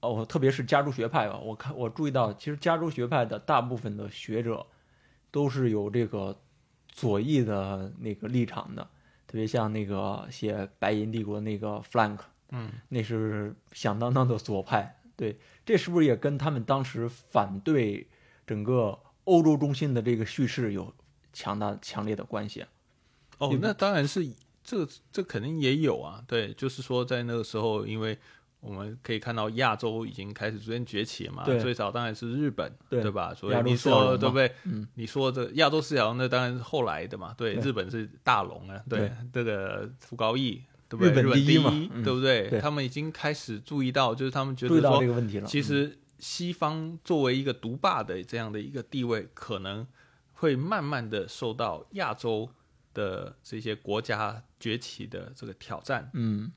[0.00, 4.66] 哦，特别是加州学派吧，我看我注意到，其实加州学派的大部分的学者
[5.32, 6.38] 都是有这个
[6.86, 8.82] 左翼的那个立场的，
[9.26, 12.18] 特别像那个写《白银帝国》那个 Frank，
[12.50, 15.00] 嗯，那是响当当的左派。
[15.16, 18.06] 对，这是不是也跟他们当时反对
[18.46, 20.92] 整个欧洲中心的这个叙事有
[21.32, 22.68] 强大强烈的关系啊？
[23.38, 24.26] 哦，那当然是
[24.62, 26.22] 这这肯定也有啊。
[26.26, 28.18] 对，就是说在那个时候，因为
[28.62, 33.34] 我们可以看到亚洲已经开始逐渐崛起嘛，对最早当然是日本，对吧？
[33.34, 34.52] 所以你说对不对？
[34.64, 37.34] 嗯，你说这亚洲四小龙，那当然是后来的嘛。
[37.36, 41.10] 对，对日本是大龙啊，对对，这个福高义，对不对？
[41.10, 42.48] 日本第第一嘛嗯对不对？
[42.48, 45.46] 对他们已经开始注意到，就是他们觉得说这个问题了。
[45.46, 49.84] 其实西方作为一个独霸的这样的一个地位，可能
[50.34, 52.48] 会慢慢的受到亚洲
[52.94, 56.52] 的这些国家崛起的这个挑战，嗯，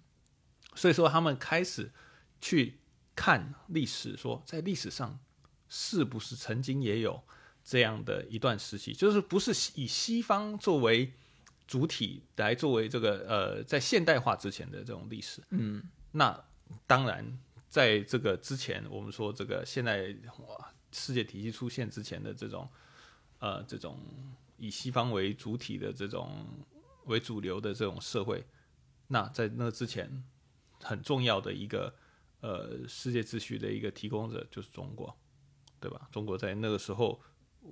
[0.76, 1.92] 所以说他们开始
[2.40, 2.80] 去
[3.16, 5.18] 看历史，说在历史上
[5.70, 7.24] 是不是曾经也有
[7.64, 11.14] 这样的一段时期，就是不是以西方作为
[11.66, 16.46] 主体来作为这个呃在现代化之前的这种历史，嗯，那
[16.86, 20.14] 当然，在这个之前，我们说这个现代
[20.48, 22.70] 哇世界体系出现之前的这种
[23.40, 24.00] 呃这种
[24.58, 26.46] 以西方为主体的这种
[27.06, 28.46] 为主流的这种社会，
[29.08, 30.24] 那在那之前
[30.82, 31.94] 很重要的一个
[32.42, 35.16] 呃世界秩序的一个提供者就是中国，
[35.80, 36.08] 对吧？
[36.12, 37.22] 中国在那个时候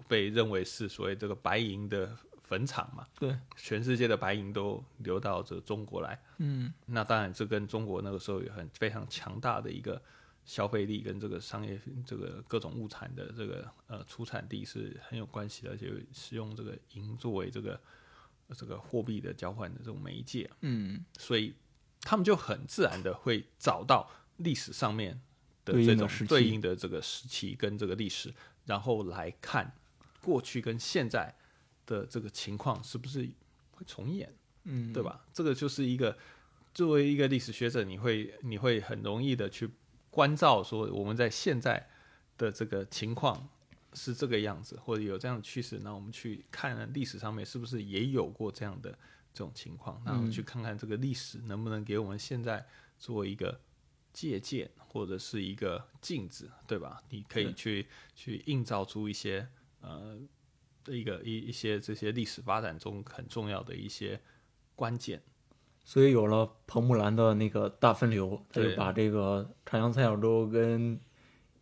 [0.08, 6.22] 被认为是所谓这个白银的坟场嘛，对，全世界的白银都流到这中国来。
[6.38, 10.02] 嗯，那当然，这跟中国那个时候有很非常强大的一个
[10.46, 17.80] 消费力跟这个商业这个各种物产的这个呃出产地是很有关系的，而且使用这个银作为这个
[18.56, 21.54] 这个货币的交换的这种媒介，嗯，所以
[22.04, 25.20] 他们就很自然的会找到历史上面
[25.66, 28.34] 的这种对应的这个时期跟这个历史，
[28.66, 29.76] 然后来看
[30.22, 31.34] 过去跟现在
[31.86, 33.30] 的这个情况是不是
[33.72, 34.34] 会重演。
[34.66, 35.26] 嗯，对吧？
[35.34, 36.18] 这个就是一个
[36.74, 39.70] 作为一个历史学者，你会你会很容易的去
[40.10, 41.90] 关照说我们在现在
[42.38, 43.50] 的这个情况
[43.94, 48.98] 是这个样子，或者有这样的趋势，那我们去看历史上面是不是也有过这样的
[49.34, 52.66] 这种情况，那我们去看看这个历史能不能给我们现在
[52.98, 53.60] 做一个
[54.14, 57.02] 借鉴或者是一个镜子，对吧？
[57.10, 59.48] 你可以去去映照出一些
[59.82, 60.18] 呃
[60.88, 64.22] 一个一一些这些历史发展中很重要的一些
[64.76, 65.22] 关键。
[65.84, 70.98] 所以有了彭木兰的那个大分流，他就对把这个长江三角洲跟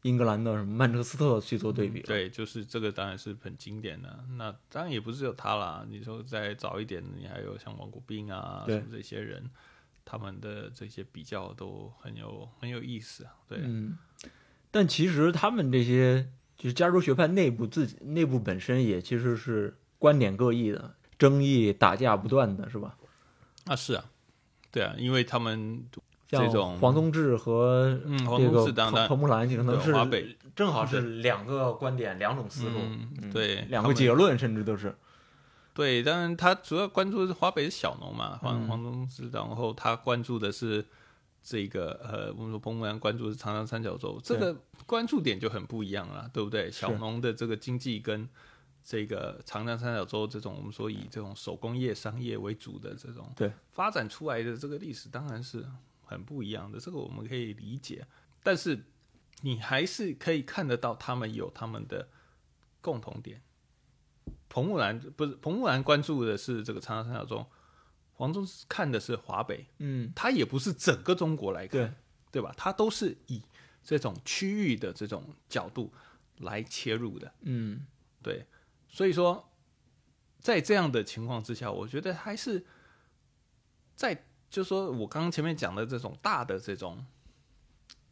[0.03, 2.05] 英格兰的什么曼彻斯特去做对比了。
[2.07, 4.23] 对，就是这个当然是很经典的。
[4.37, 9.49] 那当然也不是只有他啦，你说再早一点，你还有像王国斌啊，对什么这些人，
[10.03, 13.31] 他们的这些比较都很有很有意思啊。
[13.47, 13.97] 对，嗯，
[14.71, 22.97] 但其实他们这些就是加州学派内部自己内部本身也其实是观点各异的，争议打架不断的是吧？
[23.65, 24.05] 啊是啊，
[24.71, 25.85] 对啊，因为他们
[26.32, 34.95] 像这种黄宗志和这个宗智当然彭彭木兰可能对是华北正好是两个观点两种思路，嗯对两个结论甚至都是
[35.73, 40.86] 对，当然他主要关注的是华北的小农嘛，黄嗯黄宗志，然后他关注的是
[41.41, 44.55] 这个呃，我们说彭木兰关注的是长江三角洲，这个
[44.86, 46.69] 关注点就很不一样了，对不对？
[46.71, 48.27] 小农的这个经济跟
[48.84, 55.65] 这个长江三角洲这种我们说以这种手工业商业为主的这种对发展出来的这个历史，当然是
[56.12, 58.05] 很不一样的，这个我们可以理解，
[58.43, 58.84] 但是
[59.41, 62.09] 你还是可以看得到他们有他们的
[62.82, 63.41] 共同点。
[64.49, 67.47] 彭木兰不是彭木兰关注的是这个长江三角洲，
[68.14, 71.93] 黄宗是看的是华北，嗯他也不是整个中国来看，对
[72.34, 72.53] 对吧？
[72.57, 73.41] 他都是以
[73.82, 75.93] 这种区域的这种角度
[76.39, 77.88] 来切入的，嗯
[78.22, 78.45] 对，
[78.89, 79.49] 所以说
[80.39, 82.66] 在这样的情况之下，我觉得还是
[83.95, 87.03] 在就说我刚刚前面讲的这种大的这种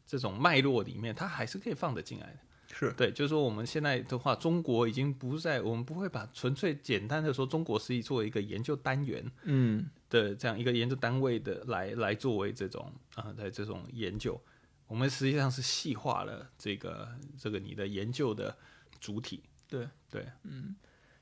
[0.07, 2.39] 这种脉络里面，它还是可以放得进来的。
[2.73, 2.91] 是。
[2.93, 9.89] 对，就是说我们现在的话，中国已经不在，我们不会把纯粹简单的说中国是以作为一个研究单元嗯。
[10.09, 14.41] 的这样一个研究单位的来来作为这种啊，在这种研究，
[14.87, 18.57] 我们实际上是细化了这个这个你的研究的
[18.99, 19.43] 主体。
[19.67, 19.87] 对。
[20.09, 20.27] 对，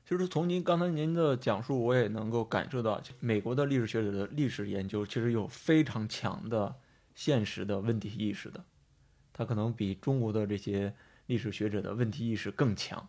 [0.08, 6.74] 其实从您刚才您的讲述，我也能够感受到，美国的历史学者的历史研究其实有非常强的
[7.14, 8.64] 现实的问题意识的，
[9.34, 10.94] 他可能比中国的这些
[11.26, 13.06] 历史学者的问题意识更强。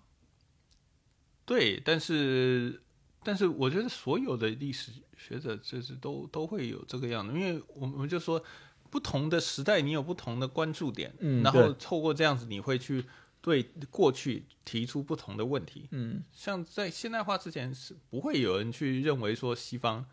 [1.46, 2.82] 对，但是
[3.24, 8.44] 但是我觉得所有的历史学者就是都都会有这个样子，因为我们我们就说
[8.90, 13.06] 不同的时代你有不同的关注点，嗯然后透过这样子你会去
[13.42, 20.06] 对过去提出不同的问题，嗯像在现代化之前是不会有人去认为说西方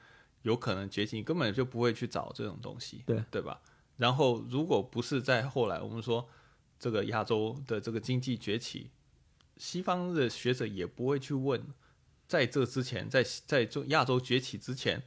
[0.43, 3.61] 有可能崛起，你根本就不会去找这种东西，对对吧？
[3.97, 6.29] 然后如果不是在后来我们说
[6.79, 8.91] 这个亚洲的这个经济崛起，
[9.57, 11.66] 西方的学者也不会去问，
[12.29, 15.03] 在这之前，在在中亚洲崛起之前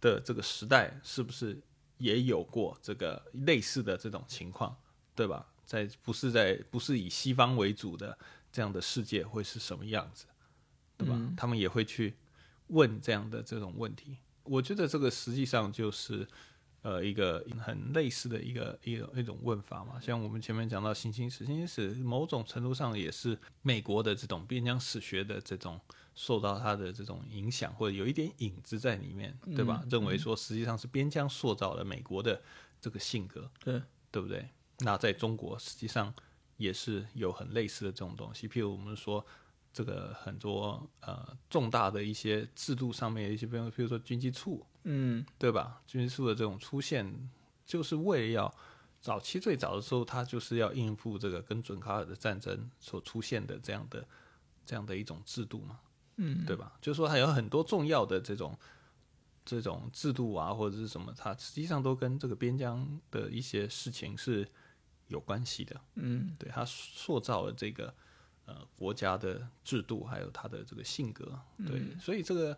[0.00, 1.60] 的这个时代是不是
[1.98, 4.76] 也有过这个类似的这种情况，
[5.14, 5.46] 对吧？
[5.64, 8.18] 在不是在不是以西方为主的
[8.52, 10.26] 这样的世界会是什么样子，
[10.96, 11.18] 对吧？
[11.36, 12.14] 他们也会去
[12.68, 14.18] 问这样的这种问题。
[14.44, 16.28] 我觉得这个实际上就是
[16.82, 19.98] 呃一个很类似的一个一个一种问法嘛。
[20.00, 25.80] 像我们前面讲到行星史，行星史某种程度上也是美国的这种边疆史学的这种
[26.14, 29.82] 受到它的这种影响，或者有一点影子在里面，对吧？
[29.90, 32.40] 认为说实际上是边疆塑造了美国的
[32.80, 34.46] 这个性格，对，对不对？
[34.78, 36.12] 那在中国实际上
[36.56, 39.24] 也是有很类似的这种东西，譬如我们说
[39.72, 45.82] 这个很多呃重大的一些制度上面的一些，比如譬如说军机处，嗯对吧？
[45.86, 47.30] 军机处的这种出现，
[47.64, 48.54] 就是为了要
[49.00, 54.06] 早期最早的时候，它就是要应付这个跟准卡尔的战争所出现的这样的
[54.64, 55.80] 这样的一种制度嘛，
[56.16, 56.76] 嗯，对吧？
[56.80, 58.56] 就是说还有很多重要的这种
[59.44, 64.48] 这种制度啊，或者是什么，它实际上都跟这个边疆的一些事情是
[65.08, 65.80] 有关系的。
[65.94, 67.92] 嗯对，他塑造了这个
[68.46, 71.38] 呃国家的制度，还有他的这个性格。
[71.66, 72.56] 对，所以这个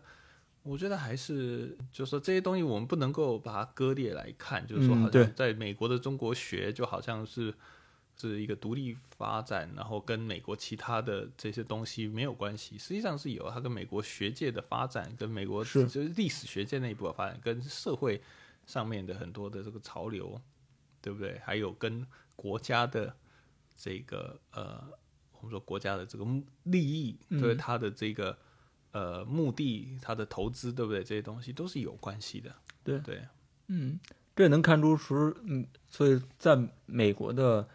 [0.63, 7.53] 我觉得还是就是说这些东西我们不能够把它割裂来看，就是说好像在美国的中国学就好像是。
[8.19, 12.75] 是一个独立发展，然后跟美国其他的这些东西没有关系。
[12.75, 18.19] 实际上是有它跟美国学界的发展，跟美国是就是历史学界那一部分发展，跟社会
[18.65, 20.41] 上面的很多的这个潮流，
[20.99, 21.39] 对不对？
[21.45, 22.03] 还有跟
[22.37, 23.13] 国家的
[23.75, 24.81] 这个呃，
[25.33, 28.37] 我们说国家的这个目利益，对它的这个
[28.91, 31.03] 呃目的，它的投资，对不对？
[31.03, 32.55] 这些东西都是有关系的。
[32.83, 33.21] 对对，
[33.67, 33.99] 嗯，
[34.35, 37.67] 这能看出是嗯，所以在美国的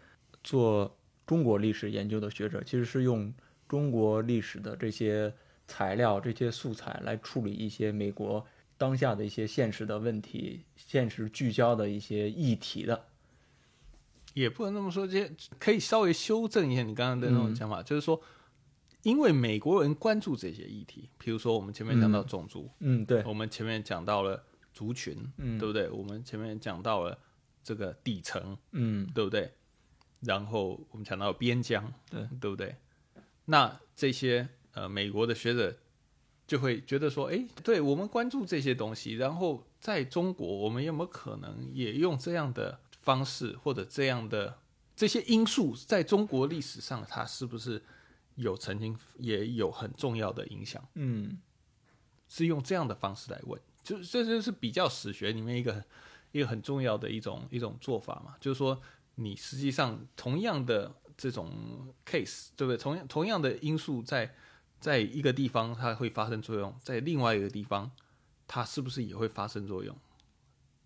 [0.43, 0.97] 做
[1.27, 3.31] 中国历史研究的学者，其实是用
[3.67, 5.33] 中国历史的这些
[5.67, 8.45] 材料、这些素材来处理一些美国
[8.77, 13.05] 当下的一些现实的问题、现实聚焦的一些议题的。
[14.33, 18.21] 也不能这么说，这可以稍微修正一下你刚刚的那种讲法，就是说，
[19.03, 25.89] 因为美国人关注这些议题，比如说我们前面讲到种族，嗯，对，我们前面讲到了族群，嗯对不对？
[25.89, 27.17] 我们前面讲到了
[27.63, 29.51] 这个底层，嗯对不对？
[30.21, 32.75] 然后我们讲到边疆，对对不对？
[33.45, 35.77] 那这些呃美国的学者
[36.47, 44.57] 就会觉得说，哎，对我们关注这些东西，然后在中国，我们有没有可能也用这样的方式或者这样的
[44.95, 47.83] 这些因素，在中国历史上，它是不是
[48.35, 50.83] 有曾经也有很重要的影响？
[50.95, 51.39] 嗯
[52.27, 55.83] 是用这样的方式来问，就这就是比较史学里面一个
[56.31, 58.81] 一个很重要的一种一种做法嘛，就是说
[59.15, 62.77] 你实际上同样的这种 case，对不对？
[62.77, 64.33] 同样同样的因素在
[64.79, 67.91] 在一个地方它会发生作用，在另外一个地方
[68.47, 69.95] 它是不是也会发生作用？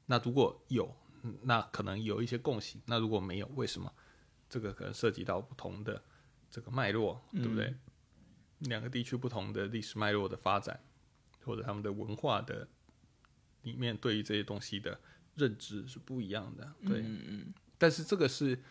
[0.08, 1.07] 那如果有，嗯
[1.42, 3.92] 那可能有一些共性；那如果没有，为什么？
[4.50, 6.02] 这个可能涉及到不同的
[6.50, 7.76] 这个脉络，对不对？
[8.60, 10.80] 两个地区不同的历史脉络的发展。
[11.46, 12.68] 或者他们的文化的
[13.62, 15.00] 里面对于这些东西的
[15.36, 17.00] 认知是不一样的，对。
[17.00, 18.62] 嗯嗯但是这个是，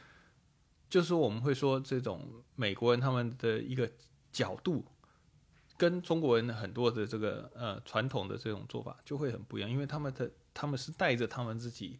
[0.91, 3.91] 就是我们会说这种美国人他们的一个
[4.31, 4.85] 角度，
[5.79, 11.99] 跟中国人的很多的这个呃传统的这种做法就会很不一样，因为他们的他们是带着他们自己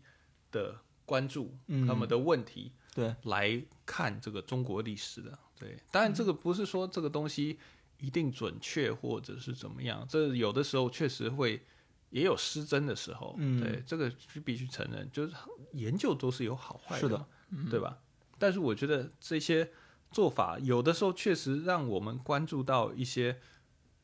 [0.57, 5.39] 的关注、嗯他们的问题对，来看这个中国历史的。
[5.59, 7.59] 对，当然这个不是说这个东西
[7.99, 11.63] 一定准确或者是怎么样，这有的时候确实会
[12.11, 13.35] 也有失真的时候。
[13.39, 15.33] 嗯对，这个是必须承认，就是
[15.73, 17.27] 研究都是有好坏是的嘛，
[17.71, 17.99] 对吧？
[18.39, 19.71] 但是我觉得这些
[20.11, 23.39] 做法有的时候确实让我们关注到一些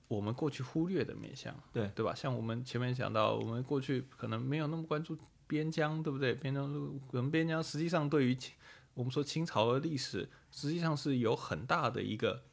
[0.08, 2.14] 我们过去忽略的面向，对对吧？
[2.14, 5.16] 像我们前面讲到，我们过去可能没有那么关注
[5.52, 6.34] 边疆，对不对？
[6.34, 6.64] 边疆
[7.10, 8.54] 我们边疆实际上对于清
[8.94, 12.44] 我们说清朝的历史，实际上是有很大的一个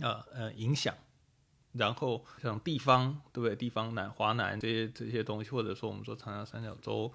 [0.00, 0.94] 呃呃影响。
[1.72, 3.56] 然后像地方，对不对？
[3.56, 7.12] 地方南、华南这些这些东西，或者说我们说长江三角洲，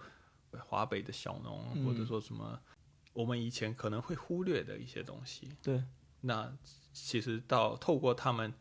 [0.68, 2.60] 华北的小农，嗯或者说什么
[3.14, 5.56] 我们以前可能会忽略的一些东西。
[5.64, 5.82] 对，
[6.20, 6.54] 那
[6.92, 8.54] 其实到透过他们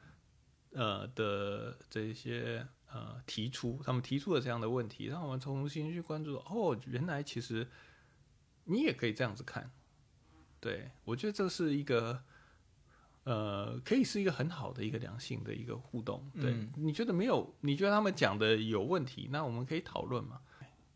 [0.71, 6.37] 呃的这些呃提出，他们提出了这样的问题，让我们重新去关注。
[6.37, 7.69] 哦，原来其实
[8.65, 9.71] 你也可以这样子看。
[10.61, 12.23] 对我觉得这是一个
[13.25, 16.29] 呃，可以是一个很好的一个良性的一个互动。
[16.35, 17.55] 对，嗯你觉得没有？
[17.61, 19.29] 你觉得他们讲的有问题？
[19.31, 20.41] 那我们可以讨论嘛？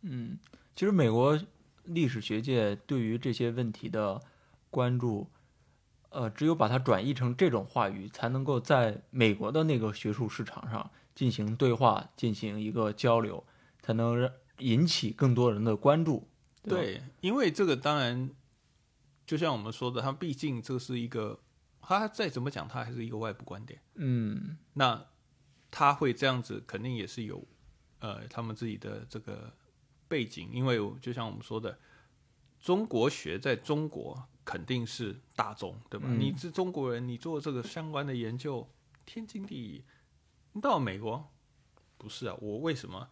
[0.01, 0.38] 嗯，
[0.74, 1.38] 其实美国
[1.84, 4.20] 历史学界对于这些问题的
[4.70, 5.30] 关注，
[6.09, 13.44] 呃，只有把它转译成这种话语，才能够在美国的那个学术市场上进行对话，进行一个交流，
[13.80, 16.28] 才能让引起更多人的关注。
[16.62, 18.30] 对对，因为这个当然，
[19.26, 21.40] 就像我们说的，它毕竟这是一个，
[21.80, 23.80] 它再怎么讲，它还是一个外部观点。
[23.96, 25.04] 嗯那
[25.70, 27.44] 他会这样子，肯定也是有
[27.98, 29.52] 呃他们自己的这个
[30.08, 31.78] 背景，因为就像我们说的，
[32.60, 36.06] 中国学在中国肯定是大众，对吧？
[36.08, 38.68] 嗯你是中国人，你做这个相关的研究
[39.04, 39.84] 天经地义。
[40.53, 41.30] 你到美国
[41.98, 42.36] 不是啊？
[42.40, 43.09] 我为什么？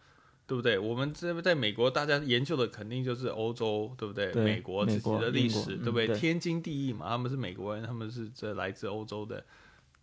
[0.47, 0.77] 对不对？
[0.77, 4.33] 我们这边在美国，大家研究的肯定就是欧洲，对不对？
[4.33, 6.07] 对美国自己的历史，对不对？
[6.07, 9.45] 嗯对天经地义嘛，他们是美国人，他们是这来自欧洲的，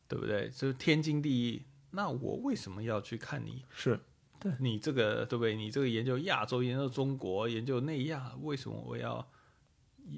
[0.09, 0.49] 对不对？
[0.49, 1.63] 这天经地义。
[1.91, 3.63] 那我为什么要去看你？
[3.71, 4.01] 是
[4.41, 5.55] 对你这个对不对？
[5.55, 9.29] 你这个研究亚洲、研究中国、研究内亚，为什么我要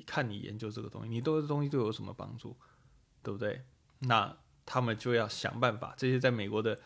[0.07, 1.09] 看你研究这个东西？
[1.09, 2.57] 你对这东西对我有什么帮助？
[3.23, 3.63] 对不对？
[3.99, 6.79] 那他们就要想办法，这些在美国的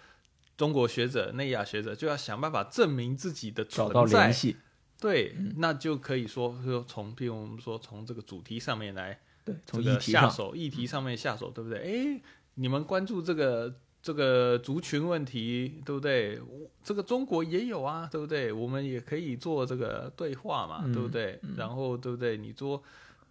[0.57, 4.33] 中国学者、内亚学者就要想办法证明自己的找到存在联。
[4.33, 4.57] 系，
[5.01, 11.79] 对，那就可以说说从，比如我们说从这个主题上面来对，从议题，下手，议题上面下手，对不对？
[11.81, 12.23] 诶，
[12.55, 16.41] 你们关注这个这个族群问题，对不对？
[16.85, 18.53] 这个中国也有啊，对不对？
[18.53, 21.41] 我们也可以做这个对话嘛，嗯对不对？
[21.57, 22.37] 然后对不对？
[22.37, 22.81] 你做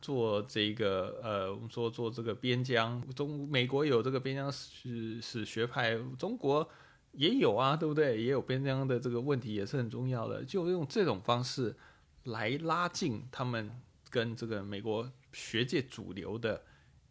[0.01, 6.69] 做这个呃，我们说做这个边疆，中美国有这个边疆史史学派，中国。
[7.13, 8.21] 也有啊，对不对？
[8.21, 10.43] 也有边疆的这个问题，也是很重要的。
[10.43, 11.75] 就用这种方式
[12.23, 13.71] 来拉近他们
[14.09, 16.63] 跟这个美国学界主流的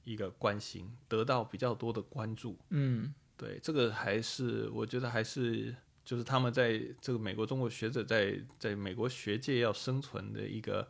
[0.04, 2.58] 一个关系，得到比较多的关注。
[2.70, 5.74] 嗯对，这个还是我觉得还是
[6.04, 10.88] 就是他们在这个美国中国学者在在美国学界要生存的一个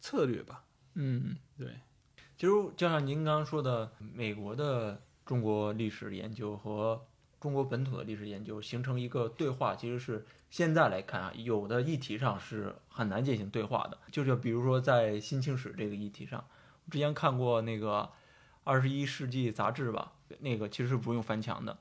[0.00, 0.64] 策略吧。
[0.94, 1.36] 嗯。
[1.58, 1.68] 对，
[2.36, 7.06] 其实就像您刚刚说的，美国的中国历史研究和
[7.46, 13.96] 中国本土的历史研究形成一个对话，其实是现在来看啊，有的议题上是很难进行对话的。
[14.10, 16.44] 就是比如说在新清史这个议题上，
[16.84, 18.00] 我之前看过那个
[18.64, 21.78] 《二十一世纪》杂志吧，那个其实是不用翻墙的。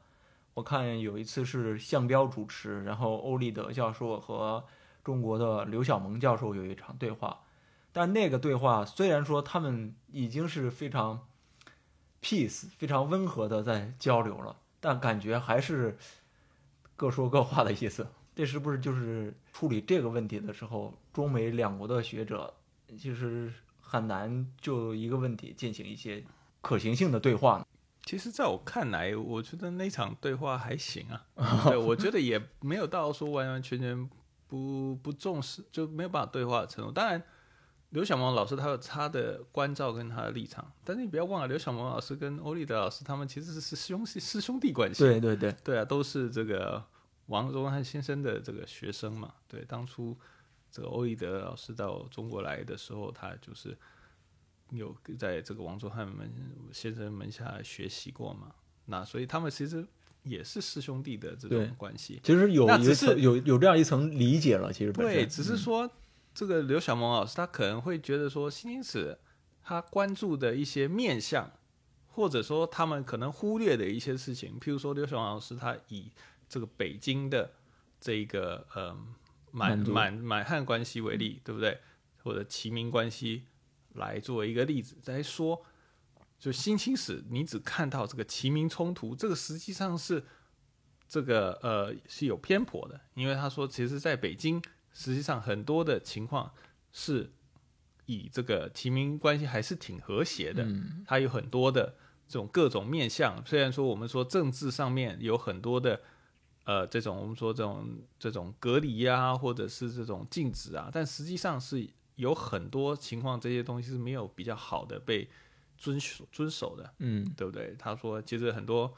[0.53, 4.63] 我看有一次是项彪主持，然后欧立德教授和
[5.03, 7.39] 中国的刘晓萌教授有一场对话。
[7.91, 11.25] 但那个对话虽然说他们已经是非常
[12.21, 15.97] peace、非常温和的在交流了，但感觉还是
[16.95, 18.05] 各说各话的意思。
[18.35, 22.53] 这是不是就是处理这个问题的时候，中美两国的学者
[22.89, 26.23] 其实很难就一个问题进行一些
[26.61, 27.65] 可行性的对话呢？
[28.03, 31.25] 其实在我看来，我觉得那场对话还行啊。
[31.65, 34.07] 对，我觉得也没有到说完完全全
[34.47, 36.91] 不不重视，就没有办法对话的程度。
[36.91, 37.23] 当然，
[37.95, 45.01] 刘小萌老师他有他的关照跟他的立场，但是你不要忘了，刘小萌老师跟欧立德老师他们其实是师兄师兄弟关系。
[45.01, 46.83] 对对对，对啊，都是这个
[47.27, 49.33] 王宗汉先生的这个学生嘛。
[49.47, 50.15] 对，当初
[50.69, 53.77] 这个欧立德老师到中国来的时候，他就是
[54.71, 56.29] 有在这个王宗汉门
[56.73, 58.51] 先生门下学习过嘛。
[58.87, 59.87] 那所以他们其实
[60.23, 62.19] 也是师兄弟的这种关系。
[62.21, 65.89] 其实有一层有有这样一层理解了，其实对，只是说、
[66.35, 69.17] 这个刘小萌老师他可能会觉得说，新清史
[69.63, 71.49] 他关注的一些面向，
[72.07, 76.11] 或者说他们可能忽略的一些事情，譬如说刘小萌老师他以
[76.49, 77.53] 这个北京的
[78.01, 78.93] 这一个呃
[79.51, 81.79] 满满满满汉关系为例，对不对？
[82.21, 83.45] 或者齐民关系
[83.93, 85.63] 来作为一个例子来说，
[86.37, 90.25] 就新清史你只看到这个齐民冲突，这个实际上是
[91.07, 94.61] 这个呃是有偏颇的，因为他说其实在北京
[94.95, 96.51] 实际上很多的情况
[96.93, 97.29] 是
[98.05, 101.95] 以这个提名关系还是挺和谐的，嗯它有很多的
[102.27, 103.45] 这种各种面向。
[103.45, 106.01] 虽然说我们说政治上面有很多的
[106.63, 115.29] 呃这种我们说这种这种隔离啊，或者是这种禁止啊，但实际上是有很多情况这些东西是没有比较好的被
[115.77, 116.93] 遵守遵守的。
[116.99, 117.75] 嗯对不对？
[117.77, 118.95] 他说，其实很多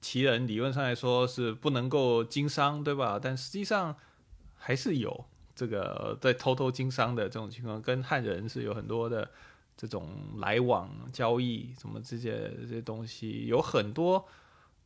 [0.00, 3.18] 奇人理论上来说是不能够经商，对吧？
[3.20, 3.96] 但实际上
[4.54, 9.30] 还是有，这个在偷偷经商的这种情况，跟汉人是有很多的
[9.76, 10.08] 这种
[10.38, 14.26] 来往交易，什么这些这些东西，有很多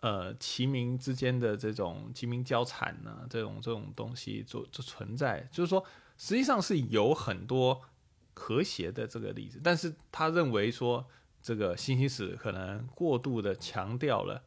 [0.01, 5.85] 呃齐民之间的这种齐民交产呢、这种这种东西就就存在，就是说
[6.17, 7.81] 实际上是有很多
[8.35, 11.07] 和谐的这个例子，但是他认为说
[11.43, 14.43] 这个新兴史可能过度的强调了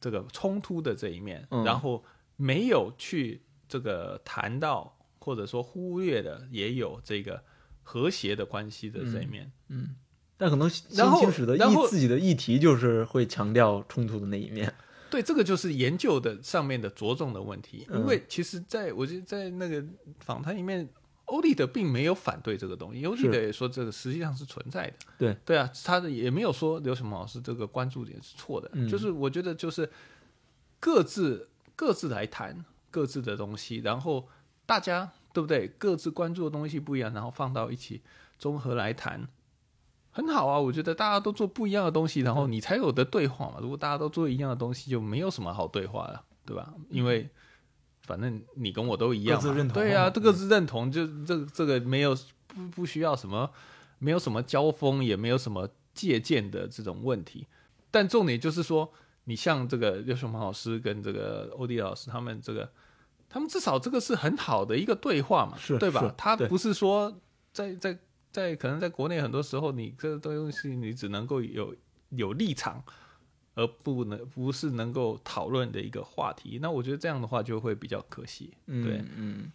[0.00, 2.04] 这个冲突的这一面，嗯然后
[2.36, 7.42] 没有去这个谈到或者说忽略的也有这个
[7.82, 9.50] 和谐的关系的这一面。
[9.68, 9.94] 嗯
[10.36, 14.74] 但可能新然后清史的议自己的议题就是会强调冲突的那一面。
[15.08, 17.86] 对，这个就是研究的上面的着重的问题。
[17.90, 19.84] 嗯因为其实在我觉得在那个
[20.18, 20.88] 访谈里面，
[21.26, 24.94] 欧立德并没有反对这个东西，欧立德也说这个实际上是存在的。
[25.16, 29.88] 对对啊，他的也没有说刘什么老师这个关注点是错的，嗯就是我觉得就是
[30.80, 34.26] 各自各自来谈各自的东西，然后
[34.72, 35.68] 大家对不对？
[35.76, 38.00] 各自关注的东西不一样，然后放到一起
[38.38, 39.28] 综合来谈。
[40.10, 43.56] 很好啊，我觉得大家都做不一样的东西，然后你才有的对话嘛。
[43.60, 46.72] 如果大家都做一样的东西，就没有什么好对话了，对吧？
[46.88, 47.28] 因为
[48.04, 52.16] 反正你跟我都一样，各自认同对啊，这个是认同，就这这个没有
[52.46, 53.50] 不不需要什么，
[53.98, 57.46] 没有什么交锋，也没有什么借鉴的这种问题。
[57.90, 58.90] 但重点就是说，
[59.24, 62.70] 你像这个刘雄鹏老师跟这个欧弟老师，他们这个，
[63.32, 67.18] 他们至少这个是很好的一个对话嘛，是对吧他不是说
[67.50, 67.98] 在在
[68.30, 71.74] 在可能在国内很多时候，你这个东西你只能够有
[72.10, 72.84] 有立场，
[73.54, 76.58] 而不能不是能够讨论的一个话题。
[76.60, 78.52] 那我觉得这样的话就会比较可惜。
[78.66, 79.50] 嗯对，嗯，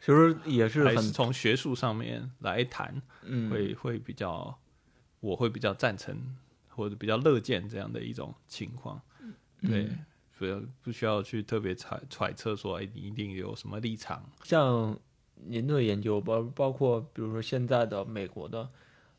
[0.00, 4.58] 其实也是很还是从学术上面来谈，嗯会会比较，
[5.20, 6.16] 我会比较赞成
[6.68, 9.00] 或者比较乐见这样的一种情况。
[9.62, 9.98] 对，嗯
[10.40, 14.24] 不要不需要去特别揣揣测说，哎，你一定有什么立场。
[14.42, 14.98] 像
[15.34, 18.70] 您的研究包包括比如说现在的美国的，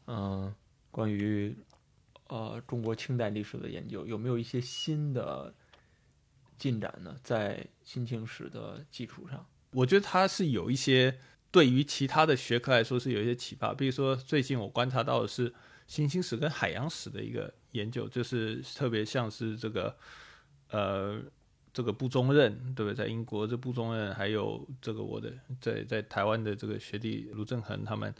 [0.08, 0.52] 嗯、
[0.90, 1.56] 关于
[2.28, 5.54] 呃中国清代历史的研究，有没有一些新的
[6.58, 7.16] 进展呢？
[7.24, 11.20] 在新清史的基础上，我觉得它是有一些
[11.52, 13.76] 对于其他的学科来说是有一些启发。
[13.76, 15.54] 比如说，最近我观察到的是
[15.86, 19.96] 新兴史跟海洋史的一个研究，就是特别像是这个
[20.72, 21.22] 呃
[21.72, 22.96] 这个不中任，对不对？
[22.96, 25.32] 在英国这不中任，还有这个我的
[25.62, 28.14] 在在台湾的这个学弟卢正恒他们。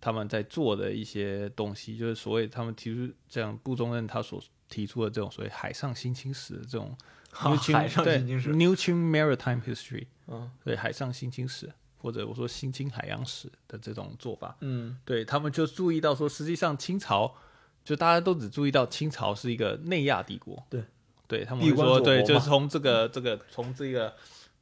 [0.00, 4.38] 他们在做的一些东西，就是所谓他们提出这样不中任他所
[4.68, 6.94] 提出的这种所谓海上新清史的这种
[7.42, 17.34] New Qing- 海上对新清史 New Qing Maritime History，嗯对海上新清史，或者我说新清海洋史的这种做法，嗯对他们就注意到说，实际上清朝
[17.82, 20.84] 就大家都只注意到清朝是一个内亚帝国，对，
[21.26, 24.14] 对他们说，对，就是从这个这个从这个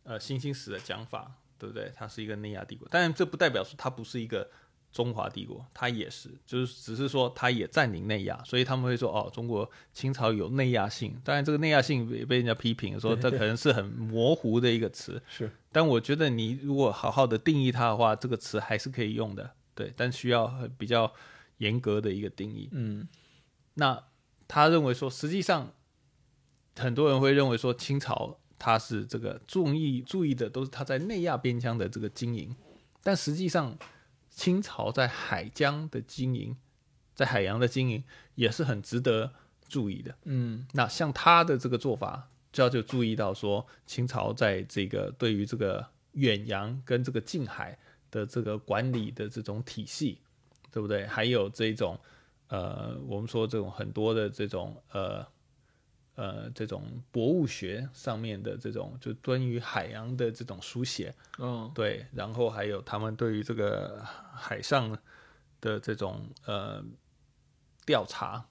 [0.05, 1.93] 呃新清史的讲法，对不对？
[1.95, 4.49] 它是一个内亚帝国，但这不代表说它不是一个
[4.93, 15.51] 中华帝国，它也是，就是只是说它也占领内亚，所以他们会说哦，中国清朝有内亚性，当然这个内亚性也被人家批评说这可能是很模糊的一个词， 是。
[15.73, 21.13] 但我觉得你如果好好的定义它的话，这个词还是可以用的，对，但需要很比较
[21.59, 22.69] 严格的一个定义。
[22.73, 23.09] 嗯。
[23.75, 24.05] 那
[24.47, 25.73] 他认为说，实际上
[26.77, 32.55] 很多人会认为说，清朝它是这个注意注意的都是它在内亚边疆的这个经营，
[33.03, 33.77] 但实际上
[34.31, 36.57] 清朝在海疆的经营，
[37.15, 38.03] 在海洋的经营
[38.35, 39.33] 也是很值得
[39.69, 40.17] 注意的。
[40.25, 47.79] 嗯那像他的这个做法，就要就注意到说，清朝在这个对于这个远洋跟这个近海
[48.11, 50.19] 的这个管理的这种体系，
[50.71, 51.07] 对不对？
[51.07, 51.99] 还有这种
[52.49, 55.27] 呃，我们说这种很多的这种呃
[56.15, 64.99] 呃这种博物学上面的这种，就关于海洋的这种书写，嗯对，然后还有他们对于这个海上
[65.61, 66.85] 的这种呃
[67.87, 68.45] 调查，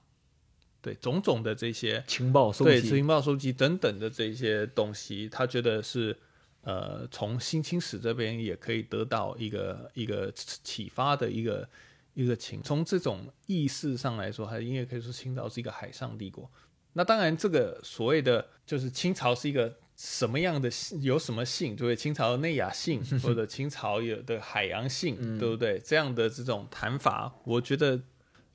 [0.80, 6.18] 对种种的这些情报搜对集，情报收集等等的这些东西，他觉得是
[6.62, 11.68] 呃从新清史这边也可以得到一个一个启发的一个
[12.14, 12.60] 一个情。
[12.60, 16.50] 从这种意识上来说，还应该可以说清朝是一个海上帝国。
[16.94, 20.70] 那当然，这个所谓的就是清朝是一个什么样的
[21.00, 21.96] 有什么性，对不对？
[21.96, 25.78] 清朝的内亚性 或者清朝有的海洋性，对不对？
[25.78, 28.00] 这样的这种谈法，我觉得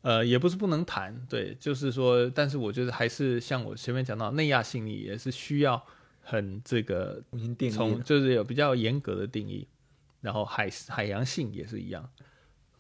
[0.02, 5.84] 呃也不是不能谈，对，就是说，但是我觉得还是像我前面讲到内亚性，你也是需要
[6.22, 8.04] 很这个重新定义从。
[8.04, 9.68] 就是有比较严格的定义，
[10.22, 12.08] 然后海海洋性也是一样。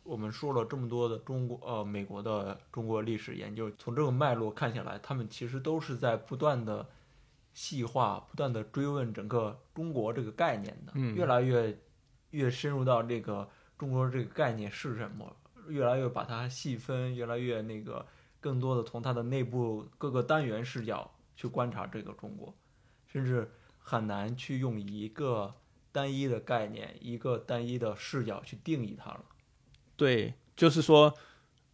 [0.08, 6.88] 我们说了这么多的中国呃美国的中国历史研究，从这个脉络看下来，他们其实都是在不断的
[7.54, 11.78] 细化、不断的追问整个中国这个概念的，嗯越来越
[12.30, 15.36] 越深入到这个中国这个概念是什么，
[15.68, 18.06] 越来越把它细分，越来越那个
[18.40, 22.56] 更多的从它的内部各个单元视角去观察这个中国，
[23.08, 25.54] 甚至很难去用一个
[25.92, 29.26] 单一的概念、一个单一的视角去定义它了。
[29.98, 31.14] 对，就是说，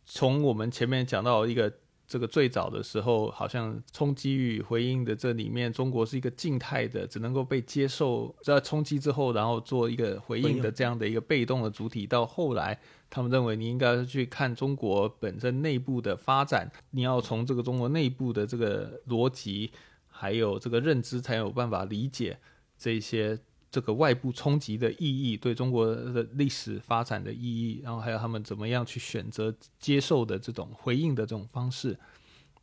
[0.06, 1.72] 从我们前面讲到一个
[2.08, 12.08] 这个最早的时候，好像冲击与回应的这里面，中国是一个静态的，只能够被接受，在冲击之后，然后做一个回应的这样的一个被动的主体。
[12.08, 12.80] 到后来，
[13.10, 19.72] 他们认为你应该去看中国本身内部的发展，你要从这个中国内部的这个逻辑
[20.08, 22.40] 还有这个认知，才有办法理解
[22.78, 23.38] 这些。
[23.74, 31.98] 这个外部冲击的意义，对中国的历史发展的意义，然后还有他们怎么样去选择接受的这种回应的这种方式，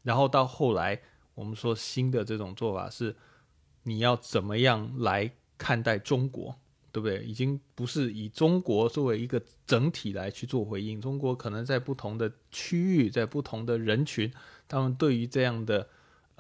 [0.05, 1.01] 然后到后来，
[1.35, 3.17] 我们说新的这种做法是，
[3.83, 5.29] 你要怎么样来
[5.59, 6.55] 看待中国，
[6.93, 7.25] 对不对？
[7.25, 14.33] 已经不是以中国作为一个整体来去做回应，中国可能在不同的区域，在不同的人群，
[14.69, 15.89] 他们对于这样的。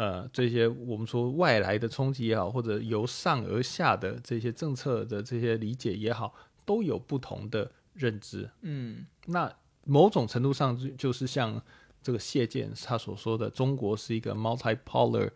[0.00, 8.48] 呃，这些我们说外来的冲击也好，或者由上而下的这些政策的这些理解也好，都有不同的认知。
[8.62, 9.52] 嗯，那
[9.84, 11.62] 某种程度上就就是像
[12.02, 15.28] 这个谢剑他所说的，中国是一个 multipolar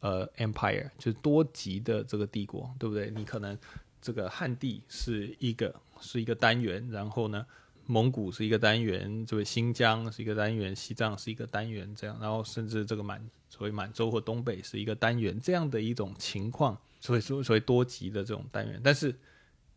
[0.00, 3.10] 呃 empire，就是多极的这个帝国，对不对？
[3.10, 3.58] 你可能
[4.02, 7.46] 这个汉地是一个是一个单元，然后呢？
[7.86, 13.22] 蒙古是一个单元，这个新疆是一个单元，西藏是一个单元，这样，然后甚至这个满
[13.56, 18.80] 所谓满洲或东北是一个单元，这样的一种情况，所以说所谓多级的这种单元。
[18.82, 19.14] 但是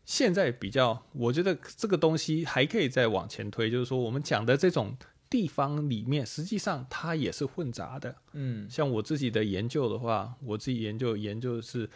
[0.04, 4.96] 现在比较，我觉得这个东西还可以再往前推，就是说我们讲的这种
[5.30, 8.16] 地方里面，实际上它也是混杂的。
[8.32, 11.88] 嗯，像我自己的研究的话，我自己研究研究的是，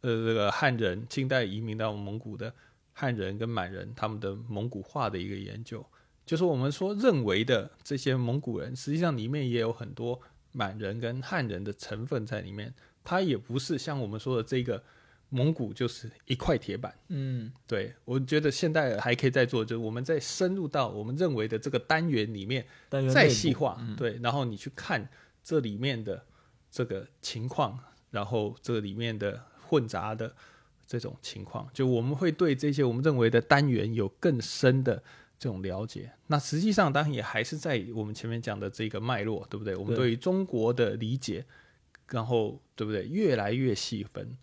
[0.00, 2.52] 呃，这个汉人清代移民到蒙古的。
[2.98, 5.84] 汉人跟满人他们的蒙古化的一个研究，
[6.24, 10.18] 就是我们说认为的这些蒙古人，实际上里面也有很多
[10.56, 12.72] 满人跟汉人的成分在里面。
[13.04, 14.82] 它也不是像我们说的这个
[15.28, 16.92] 蒙古就是一块铁板。
[17.08, 22.66] 嗯，对我觉得现在还可以再做，就是我们再深入到我们认为的这个单元里面，
[23.12, 23.78] 再细化。
[23.96, 25.08] 对，然后你去看
[25.44, 26.24] 这里面的
[26.70, 27.78] 这个情况，
[28.10, 30.34] 然后这里面的混杂的。
[30.88, 35.02] 这种情况，就我们会对这些我们认为的单元有更深的
[35.38, 36.12] 这种了解。
[36.26, 39.76] 那实际上，当然也还是在我们前面讲的这个脉络，对不对？
[39.76, 41.44] 我们对于中国的理解，
[42.08, 43.04] 然后对不对？
[43.06, 44.36] 越来越细分，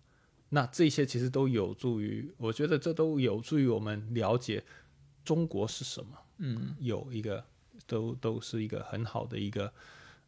[0.50, 4.64] 那这些其实都有助于，我觉得这都有助于我们了解
[5.24, 6.18] 中国是什么。
[6.38, 7.44] 嗯，有一个，
[7.86, 9.72] 都都是一个很好的一个。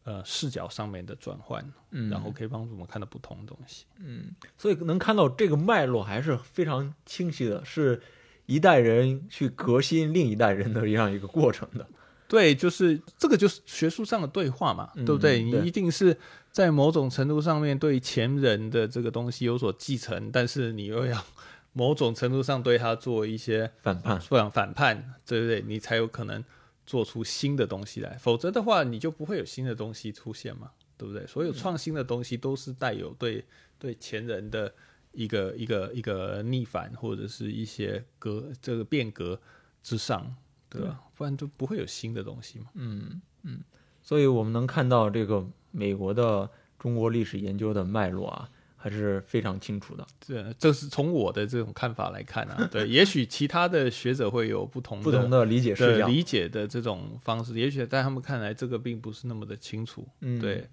[0.07, 8.01] 呃，视角上面的转换，嗯，然后可以帮助我们看到不同的东西，嗯，所以能看到这个脉络还是非常清晰的，是
[8.47, 11.87] 一代人去革新另一代人的这样一个过程的。
[12.27, 15.43] 对，就是这个就是学术上的对话嘛，对不对？
[15.43, 16.17] 你一定是
[16.51, 21.25] 在某种程度上面对前人的这个东西有所继承，但是你又要
[21.73, 25.63] 某种程度上对他做一些反叛，反反叛，对不对？
[25.67, 26.43] 你才有可能。
[26.89, 31.27] 做出新的东西来，否则的话，你就不会有新的东西出现嘛，对不对？
[31.27, 33.45] 所有创新的东西都是带有对
[33.77, 34.73] 对前人的
[35.17, 39.41] 一个一个一个逆反，或者是一些革这个变革
[39.83, 40.37] 之上，
[40.69, 41.01] 对吧？
[41.15, 42.67] 不然就不会有新的东西嘛。
[42.75, 43.61] 嗯嗯，
[44.03, 46.49] 所以我们能看到这个美国的
[46.79, 48.49] 中国历史研究的脉络啊。
[48.79, 60.69] 还是非常清楚的，这这是从我的这种看法来看啊， 对，也许其他的学者会有不同不同的理解视角、理解的这种方式，也许在他们看来这个并不是那么的清楚，嗯，对，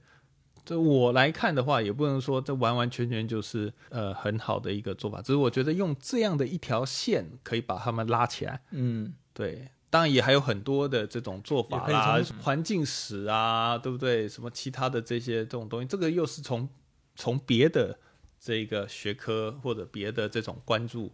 [0.65, 14.27] 这我来看的话，也不能说这完完全全就是呃很好的一个做法，只是我觉得用这样的一条线可以把他们拉起来，嗯，对，当然也还有很多的这种做法啦，环境史啊，对不对？
[14.27, 16.67] 什么其他的这些这种东西，这个又是从。
[17.15, 17.99] 从别的
[18.39, 21.13] 这个学科或者别的这种关注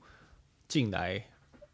[0.66, 1.22] 进来，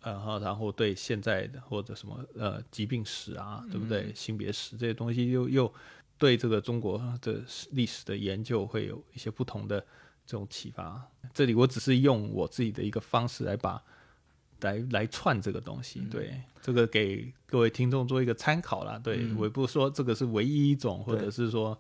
[0.02, 4.12] 然后然后对现在的或者什么呃疾病史啊，对不对？
[4.16, 5.72] 性别史这些东西又又
[6.18, 9.80] 对这个中国的历史的研究会有一些不同的
[10.26, 11.02] 这种启发。
[11.34, 13.82] 这里我只是用我自己的一个方式来把
[14.62, 19.00] 来来串这个东西，对这个给各位听众做一个参考啦。
[19.04, 21.80] 对我也不说这个是唯一一种，或者是说。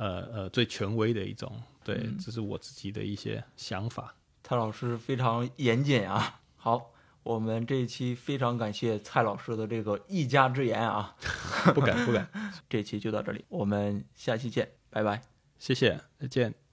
[0.00, 4.14] 呃呃，最权威的一种，对，这是我自己的一些想法。
[4.44, 6.40] 蔡老师非常严谨啊。
[6.54, 6.92] 好，
[7.28, 11.14] 我们这一期非常感谢蔡老师的这个一家之言啊。
[11.74, 12.26] 不敢不敢，
[12.70, 15.20] 这期就到这里，我们下期见，拜拜，
[15.58, 16.67] 谢谢，再见。